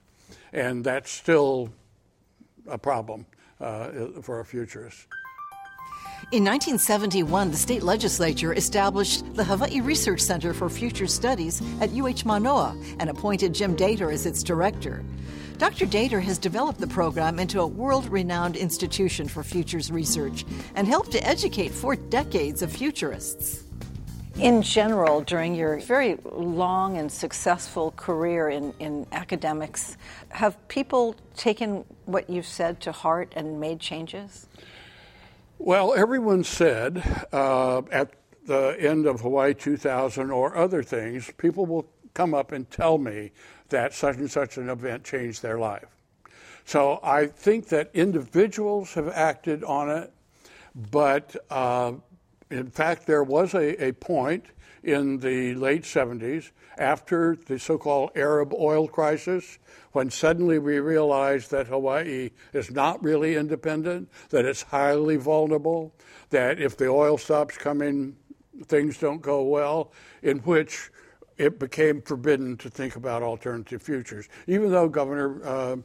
And 0.54 0.84
that's 0.84 1.12
still 1.12 1.70
a 2.68 2.78
problem 2.78 3.26
uh, 3.60 4.22
for 4.22 4.40
a 4.40 4.46
futurist. 4.46 5.08
In 6.32 6.44
1971, 6.44 7.50
the 7.50 7.58
state 7.58 7.82
legislature 7.82 8.54
established 8.54 9.24
the 9.34 9.44
Hawaii 9.44 9.80
Research 9.82 10.20
Center 10.20 10.54
for 10.54 10.70
Future 10.70 11.08
Studies 11.08 11.60
at 11.82 11.90
UH 11.92 12.24
Manoa 12.26 12.78
and 13.00 13.10
appointed 13.10 13.52
Jim 13.54 13.76
Dator 13.76 14.14
as 14.14 14.28
its 14.28 14.44
director. 14.44 15.04
Dr. 15.58 15.88
Dator 15.88 16.22
has 16.22 16.38
developed 16.38 16.80
the 16.82 16.88
program 16.88 17.40
into 17.40 17.62
a 17.62 17.66
world 17.66 18.08
renowned 18.10 18.58
institution 18.58 19.28
for 19.28 19.44
futures 19.44 19.92
research 19.92 20.46
and 20.76 20.88
helped 20.88 21.12
to 21.14 21.28
educate 21.28 21.70
for 21.70 21.96
decades 21.96 22.62
of 22.62 22.72
futurists. 22.72 23.64
In 24.36 24.62
general, 24.62 25.22
during 25.22 25.56
your 25.56 25.80
very 25.80 26.20
long 26.26 26.98
and 26.98 27.12
successful 27.12 27.92
career 27.98 28.50
in, 28.50 28.74
in 28.80 29.08
academics, 29.14 29.98
have 30.30 30.56
people 30.68 31.16
taken 31.36 31.86
what 32.06 32.30
you've 32.30 32.46
said 32.46 32.82
to 32.82 32.92
heart 32.92 33.34
and 33.36 33.60
made 33.60 33.80
changes? 33.80 34.49
Well, 35.62 35.94
everyone 35.94 36.46
said 36.46 37.04
uh, 37.34 37.82
at 37.92 38.14
the 38.46 38.78
end 38.80 39.06
of 39.06 39.20
Hawaii 39.20 39.54
2000 39.54 40.32
or 40.32 40.56
other 40.56 40.82
things, 40.82 41.30
people 41.36 41.66
will 41.66 41.86
come 42.14 42.34
up 42.34 42.54
and 42.54 42.72
tell 42.72 42.98
me 42.98 43.34
that 43.68 43.94
such 43.94 44.16
and 44.16 44.32
such 44.32 44.58
an 44.58 44.70
event 44.70 45.04
changed 45.04 45.42
their 45.42 45.60
life. 45.60 45.98
So 46.64 47.02
I 47.04 47.26
think 47.26 47.68
that 47.68 47.92
individuals 47.94 48.94
have 48.94 49.10
acted 49.10 49.66
on 49.66 49.90
it, 49.90 50.14
but 50.92 51.36
uh, 51.50 51.92
in 52.50 52.70
fact, 52.70 53.06
there 53.06 53.26
was 53.26 53.54
a, 53.54 53.84
a 53.84 53.92
point 53.92 54.46
in 54.84 55.20
the 55.20 55.56
late 55.56 55.84
70s 55.84 56.52
after 56.78 57.36
the 57.48 57.60
so 57.60 57.78
called 57.78 58.12
Arab 58.16 58.54
oil 58.54 58.88
crisis 58.88 59.60
when 59.92 60.10
suddenly 60.10 60.60
we 60.60 60.80
realized 60.80 61.52
that 61.52 61.68
Hawaii 61.68 62.30
is 62.54 62.72
not 62.72 63.02
really 63.04 63.36
independent, 63.36 64.10
that 64.30 64.46
it's 64.46 64.62
highly 64.62 65.18
vulnerable, 65.18 65.94
that 66.30 66.60
if 66.60 66.78
the 66.78 66.88
oil 66.88 67.18
stops 67.18 67.58
coming, 67.58 68.16
things 68.66 68.98
don't 68.98 69.22
go 69.22 69.44
well, 69.44 69.92
in 70.22 70.40
which 70.40 70.92
it 71.38 71.58
became 71.58 72.02
forbidden 72.02 72.58
to 72.58 72.70
think 72.70 72.96
about 72.96 73.24
alternative 73.24 73.82
futures. 73.82 74.28
Even 74.48 74.72
though 74.72 74.90
Governor 74.90 75.44
uh, 75.44 75.76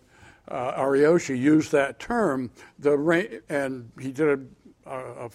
uh, 0.49 0.81
Ariyoshi 0.81 1.39
used 1.39 1.73
that 1.73 1.99
term, 1.99 2.51
the 2.79 3.41
and 3.49 3.91
he 4.01 4.13
did 4.13 4.29
a 4.29 4.43
a, 4.87 5.31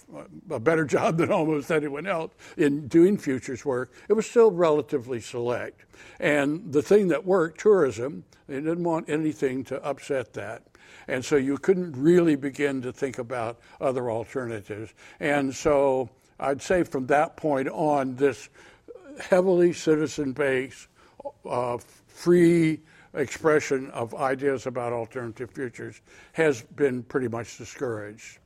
a, 0.52 0.60
better 0.60 0.86
job 0.98 1.18
than 1.18 1.32
almost 1.32 1.72
anyone 1.72 2.08
else 2.08 2.34
in 2.58 2.88
doing 2.88 3.18
futures 3.18 3.66
work, 3.66 3.94
it 4.08 4.14
was 4.14 4.30
still 4.30 4.52
relatively 4.52 5.20
select. 5.20 5.82
And 6.20 6.72
the 6.72 6.82
thing 6.82 7.08
that 7.10 7.26
worked, 7.26 7.60
tourism, 7.60 8.24
they 8.48 8.56
didn't 8.56 8.84
want 8.84 9.10
anything 9.10 9.64
to 9.66 9.84
upset 9.84 10.34
that. 10.34 10.64
And 11.08 11.24
so 11.24 11.36
you 11.36 11.58
couldn't 11.58 11.94
really 11.94 12.36
begin 12.36 12.82
to 12.84 12.94
think 12.94 13.18
about 13.18 13.60
other 13.82 14.12
alternatives. 14.12 14.94
And 15.20 15.54
so 15.54 16.10
I'd 16.40 16.62
say 16.62 16.84
from 16.84 17.08
that 17.08 17.36
point 17.36 17.68
on, 17.70 18.16
this 18.16 18.50
heavily 19.20 19.74
citizen 19.74 20.34
based, 20.34 20.88
uh, 21.48 21.78
free 22.08 22.80
expression 23.14 23.90
of 23.92 24.14
ideas 24.16 24.68
about 24.68 24.94
alternative 24.94 25.50
futures 25.52 26.02
has 26.34 26.62
been 26.62 27.04
pretty 27.04 27.28
much 27.28 27.58
discouraged. 27.58 28.40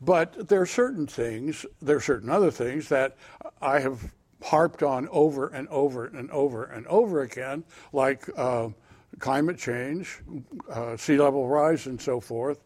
But 0.00 0.48
there 0.48 0.60
are 0.60 0.66
certain 0.66 1.06
things, 1.06 1.66
there 1.82 1.96
are 1.96 2.00
certain 2.00 2.30
other 2.30 2.50
things 2.50 2.88
that 2.88 3.16
I 3.60 3.80
have 3.80 4.12
harped 4.42 4.82
on 4.82 5.08
over 5.10 5.48
and 5.48 5.68
over 5.68 6.06
and 6.06 6.30
over 6.30 6.64
and 6.64 6.86
over 6.86 7.22
again, 7.22 7.64
like 7.92 8.28
uh, 8.36 8.68
climate 9.18 9.58
change, 9.58 10.20
uh, 10.70 10.96
sea 10.96 11.18
level 11.18 11.46
rise, 11.46 11.86
and 11.86 12.00
so 12.00 12.20
forth, 12.20 12.60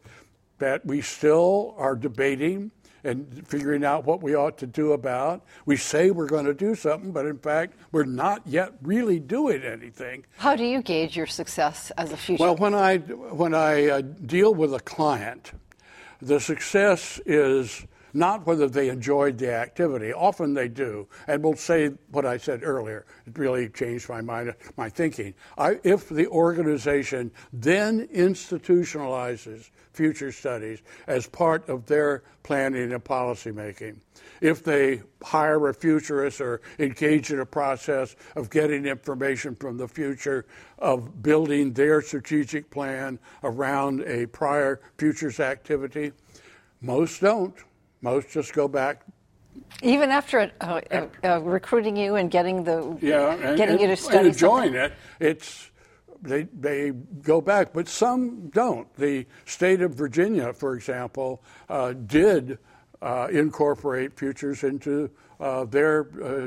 that 0.59 0.87
we 0.87 1.01
still 1.01 1.75
are 1.77 1.97
debating 1.97 2.71
and 3.03 3.47
figuring 3.47 3.85
out 3.85 4.05
what 4.07 4.23
we 4.23 4.35
ought 4.35 4.57
to 4.59 4.67
do 4.67 4.93
about. 4.93 5.45
We 5.67 5.77
say 5.77 6.11
we're 6.11 6.27
going 6.27 6.47
to 6.47 6.55
do 6.55 6.75
something, 6.75 7.13
but 7.13 7.27
in 7.27 7.39
fact, 7.39 7.77
we're 7.93 8.05
not 8.05 8.43
yet 8.47 8.73
really 8.83 9.21
doing 9.21 9.63
anything. 9.63 10.25
How 10.39 10.57
do 10.57 10.65
you 10.65 10.81
gauge 10.81 11.17
your 11.17 11.27
success 11.27 11.93
as 11.99 12.13
a 12.13 12.17
future? 12.17 12.43
Well, 12.43 12.57
when 12.57 12.75
I 12.75 12.99
when 12.99 13.55
I 13.55 13.89
uh, 13.89 14.01
deal 14.01 14.55
with 14.55 14.73
a 14.73 14.81
client, 14.81 15.53
the 16.21 16.41
success 16.41 17.21
is 17.27 17.87
not 18.15 18.47
whether 18.47 18.69
they 18.69 18.89
enjoyed 18.89 19.37
the 19.37 19.53
activity. 19.53 20.13
Often 20.13 20.55
they 20.55 20.69
do, 20.69 21.09
and 21.27 21.43
will 21.43 21.57
say 21.57 21.91
what 22.13 22.25
I 22.25 22.37
said 22.37 22.61
earlier. 22.63 23.05
It 23.27 23.37
really 23.37 23.69
changed 23.69 24.09
my 24.09 24.21
mind, 24.21 24.55
my 24.77 24.89
thinking. 24.89 25.35
I, 25.59 25.81
if 25.83 26.09
the 26.09 26.29
organization 26.29 27.33
then 27.53 28.07
institutionalizes 28.09 29.71
future 29.93 30.33
studies 30.33 30.81
as 31.07 31.27
part 31.27 31.69
of 31.69 31.87
their 31.87 32.23
planning 32.45 32.93
and 32.93 33.05
policy 33.05 33.51
making, 33.51 34.01
if 34.41 34.63
they 34.63 35.03
hire 35.23 35.69
a 35.69 35.75
futurist 35.75 36.41
or 36.41 36.61
engage 36.79 37.33
in 37.33 37.41
a 37.41 37.47
process 37.47 38.15
of 38.37 38.51
getting 38.51 38.87
information 38.87 39.55
from 39.57 39.77
the 39.77 39.89
future, 39.89 40.47
of 40.79 41.23
building 41.23 41.73
their 41.73 42.01
strategic 42.01 42.71
plan 42.71 43.19
around 43.43 44.03
a 44.03 44.27
prior 44.27 44.81
futures 44.99 45.41
activity, 45.41 46.13
most 46.81 47.21
don't. 47.21 47.55
Most 48.05 48.29
just 48.29 48.53
go 48.53 48.69
back. 48.69 49.03
Even 49.83 50.11
after 50.11 50.53
uh, 50.61 50.81
uh, 50.91 51.07
uh, 51.25 51.41
recruiting 51.41 51.97
you 51.97 52.17
and 52.17 52.31
getting 52.31 52.63
the 52.63 52.99
yeah, 53.01 53.33
and, 53.33 53.57
getting 53.57 53.77
and, 53.77 53.81
you 53.81 53.87
to 53.87 53.97
study 53.97 54.19
and 54.19 54.27
enjoying 54.27 54.75
something. 54.75 54.83
it, 54.83 54.93
it's 55.21 55.71
they 56.21 56.43
they 56.61 56.91
go 57.23 57.41
back, 57.41 57.73
but 57.73 57.89
some 57.89 58.51
don't. 58.51 58.95
The 58.97 59.25
state 59.47 59.81
of 59.81 59.95
Virginia, 59.95 60.53
for 60.53 60.77
example, 60.77 61.43
uh, 61.71 61.95
did 61.95 62.59
uh, 63.01 63.29
incorporate 63.33 64.19
futures 64.19 64.65
into 64.65 65.11
uh, 65.41 65.65
their 65.65 66.05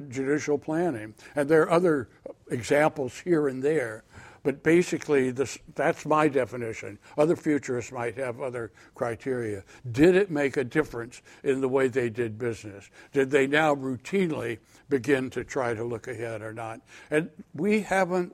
judicial 0.10 0.60
planning, 0.60 1.16
and 1.36 1.50
there 1.50 1.64
are 1.64 1.72
other 1.72 2.10
examples 2.52 3.20
here 3.20 3.48
and 3.48 3.64
there. 3.64 4.04
But 4.48 4.64
basically, 4.64 5.30
this, 5.30 5.58
that's 5.76 6.06
my 6.06 6.30
definition. 6.30 6.98
Other 7.18 7.36
futurists 7.36 7.92
might 7.92 8.16
have 8.16 8.40
other 8.40 8.72
criteria. 8.96 9.66
Did 9.92 10.16
it 10.16 10.32
make 10.32 10.56
a 10.56 10.64
difference 10.64 11.22
in 11.44 11.60
the 11.60 11.68
way 11.68 11.90
they 11.90 12.10
did 12.10 12.38
business? 12.38 12.90
Did 13.12 13.30
they 13.30 13.46
now 13.46 13.76
routinely 13.76 14.60
begin 14.88 15.30
to 15.32 15.44
try 15.44 15.74
to 15.74 15.84
look 15.84 16.08
ahead 16.08 16.42
or 16.42 16.54
not? 16.54 16.80
And 17.12 17.30
we 17.56 17.82
haven't 17.82 18.34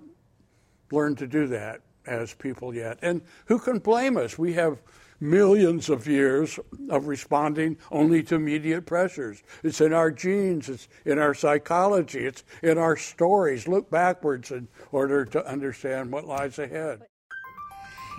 learned 0.91 1.17
to 1.17 1.25
do 1.25 1.47
that 1.47 1.81
as 2.05 2.31
people 2.35 2.75
yet. 2.75 2.99
And 3.01 3.23
who 3.47 3.57
can 3.57 3.79
blame 3.79 4.15
us? 4.15 4.37
We 4.37 4.53
have 4.53 4.83
millions 5.23 5.89
of 5.89 6.05
years 6.05 6.59
of 6.89 7.07
responding 7.07 7.77
only 7.91 8.21
to 8.23 8.35
immediate 8.35 8.85
pressures. 8.85 9.41
It's 9.63 9.81
in 9.81 9.93
our 9.93 10.11
genes, 10.11 10.69
it's 10.69 10.87
in 11.05 11.17
our 11.17 11.33
psychology, 11.33 12.25
it's 12.25 12.43
in 12.61 12.77
our 12.77 12.97
stories. 12.97 13.67
Look 13.67 13.89
backwards 13.89 14.51
in 14.51 14.67
order 14.91 15.25
to 15.25 15.47
understand 15.47 16.11
what 16.11 16.25
lies 16.25 16.59
ahead. 16.59 17.03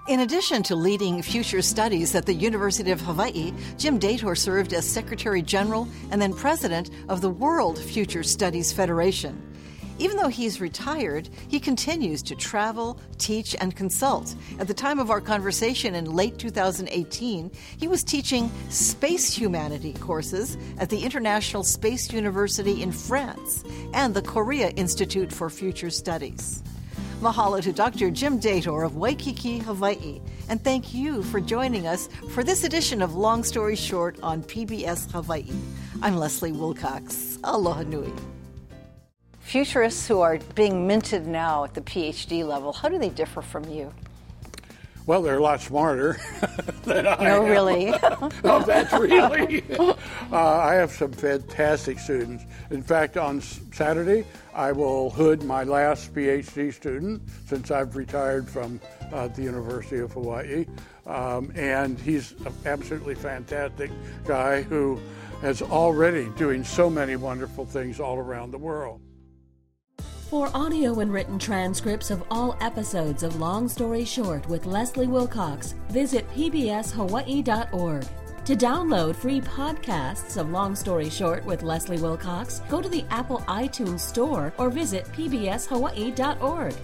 In 0.07 0.21
addition 0.21 0.62
to 0.64 0.77
leading 0.77 1.23
future 1.23 1.62
studies 1.62 2.14
at 2.14 2.27
the 2.27 2.35
University 2.35 2.90
of 2.90 3.01
Hawaii, 3.01 3.55
Jim 3.79 3.99
Dator 3.99 4.37
served 4.37 4.75
as 4.75 4.87
Secretary 4.87 5.40
General 5.40 5.88
and 6.11 6.21
then 6.21 6.35
President 6.35 6.90
of 7.09 7.23
the 7.23 7.31
World 7.31 7.79
Future 7.79 8.23
Studies 8.23 8.71
Federation. 8.71 9.54
Even 9.99 10.17
though 10.17 10.29
he's 10.29 10.61
retired, 10.61 11.29
he 11.49 11.61
continues 11.61 12.23
to 12.25 12.35
travel, 12.35 12.99
teach, 13.19 13.55
and 13.61 13.77
consult. 13.77 14.35
At 14.59 14.67
the 14.67 14.75
time 14.75 14.99
of 14.99 15.11
our 15.11 15.21
conversation 15.21 15.95
in 15.95 16.13
late 16.13 16.37
2018, 16.39 17.51
he 17.79 17.89
was 17.89 18.03
teaching 18.03 18.51
space 18.71 19.33
humanity 19.33 19.93
courses 19.95 20.57
at 20.79 20.91
the 20.91 21.05
International 21.05 21.63
Space 21.63 22.13
University 22.13 22.83
in 22.83 22.91
France 22.91 23.63
and 23.93 24.15
the 24.15 24.23
Korea 24.23 24.71
Institute 24.71 25.33
for 25.33 25.49
Future 25.49 25.91
Studies. 25.91 26.63
Mahalo 27.21 27.63
to 27.63 27.73
Dr. 27.73 28.11
Jim 28.11 28.41
Dator 28.41 28.85
of 28.85 28.97
Waikiki, 28.97 29.59
Hawaii, 29.59 30.21
and 30.49 30.63
thank 30.63 30.93
you 30.93 31.23
for 31.23 31.41
joining 31.41 31.87
us 31.87 32.09
for 32.31 32.43
this 32.43 32.65
edition 32.65 33.01
of 33.01 33.15
Long 33.15 33.45
Story 33.45 33.77
Short 33.77 34.19
on 34.23 34.43
PBS 34.43 35.11
Hawaii. 35.13 35.53
I'm 36.03 36.17
Leslie 36.17 36.53
Wilcox. 36.53 37.39
Aloha 37.45 37.85
nui 37.85 38.13
futurists 39.55 40.09
who 40.09 40.21
are 40.21 40.37
being 40.57 40.85
minted 40.85 41.29
now 41.29 41.62
at 41.62 41.75
the 41.75 41.81
PhD 41.81 42.45
level, 42.45 42.73
how 42.73 42.88
do 42.88 42.99
they 42.99 43.09
differ 43.09 43.40
from 43.40 43.62
you? 43.69 43.95
Well, 45.07 45.23
they're 45.23 45.38
a 45.38 45.43
lot 45.43 45.61
smarter 45.61 46.19
than 46.83 47.07
I 47.07 47.14
no, 47.23 47.45
am. 47.45 47.49
really. 47.49 47.95
oh, 48.43 48.64
that's 48.67 48.93
really. 48.93 49.62
uh, 49.79 49.95
I 50.33 50.75
have 50.75 50.90
some 50.90 51.12
fantastic 51.12 52.01
students. 52.01 52.43
In 52.71 52.83
fact, 52.83 53.17
on 53.17 53.40
Saturday, 53.40 54.27
I 54.53 54.73
will 54.73 55.11
hood 55.11 55.45
my 55.45 55.62
last 55.62 56.12
PhD 56.12 56.75
student 56.75 57.23
since 57.47 57.71
I've 57.71 57.95
retired 57.95 58.49
from 58.49 58.81
uh, 59.12 59.29
the 59.29 59.43
University 59.43 59.99
of 59.99 60.14
Hawaii. 60.14 60.67
Um, 61.07 61.53
and 61.55 61.97
he's 62.01 62.33
an 62.45 62.53
absolutely 62.67 63.14
fantastic 63.14 63.93
guy 64.27 64.62
who 64.62 64.99
is 65.45 65.62
already 65.62 66.29
doing 66.31 66.64
so 66.64 66.90
many 66.90 67.14
wonderful 67.14 67.64
things 67.64 68.01
all 68.01 68.19
around 68.19 68.51
the 68.51 68.59
world. 68.59 69.01
For 70.35 70.51
audio 70.53 70.99
and 70.99 71.12
written 71.12 71.38
transcripts 71.38 72.11
of 72.11 72.25
all 72.29 72.57
episodes 72.61 73.23
of 73.23 73.38
Long 73.38 73.68
Story 73.68 74.05
Short 74.05 74.44
with 74.49 74.66
Leslie 74.66 75.07
Wilcox, 75.07 75.77
visit 75.90 76.29
pbshawaii.org. 76.31 78.05
To 78.44 78.57
download 78.57 79.14
free 79.14 79.40
podcasts 79.40 80.37
of 80.37 80.51
Long 80.51 80.75
Story 80.75 81.09
Short 81.09 81.44
with 81.44 81.62
Leslie 81.62 82.01
Wilcox, 82.01 82.62
go 82.68 82.83
to 82.83 82.88
the 82.88 83.05
Apple 83.11 83.44
iTunes 83.47 84.01
Store 84.01 84.53
or 84.59 84.70
visit 84.70 85.05
pbshawaii.org. 85.12 86.75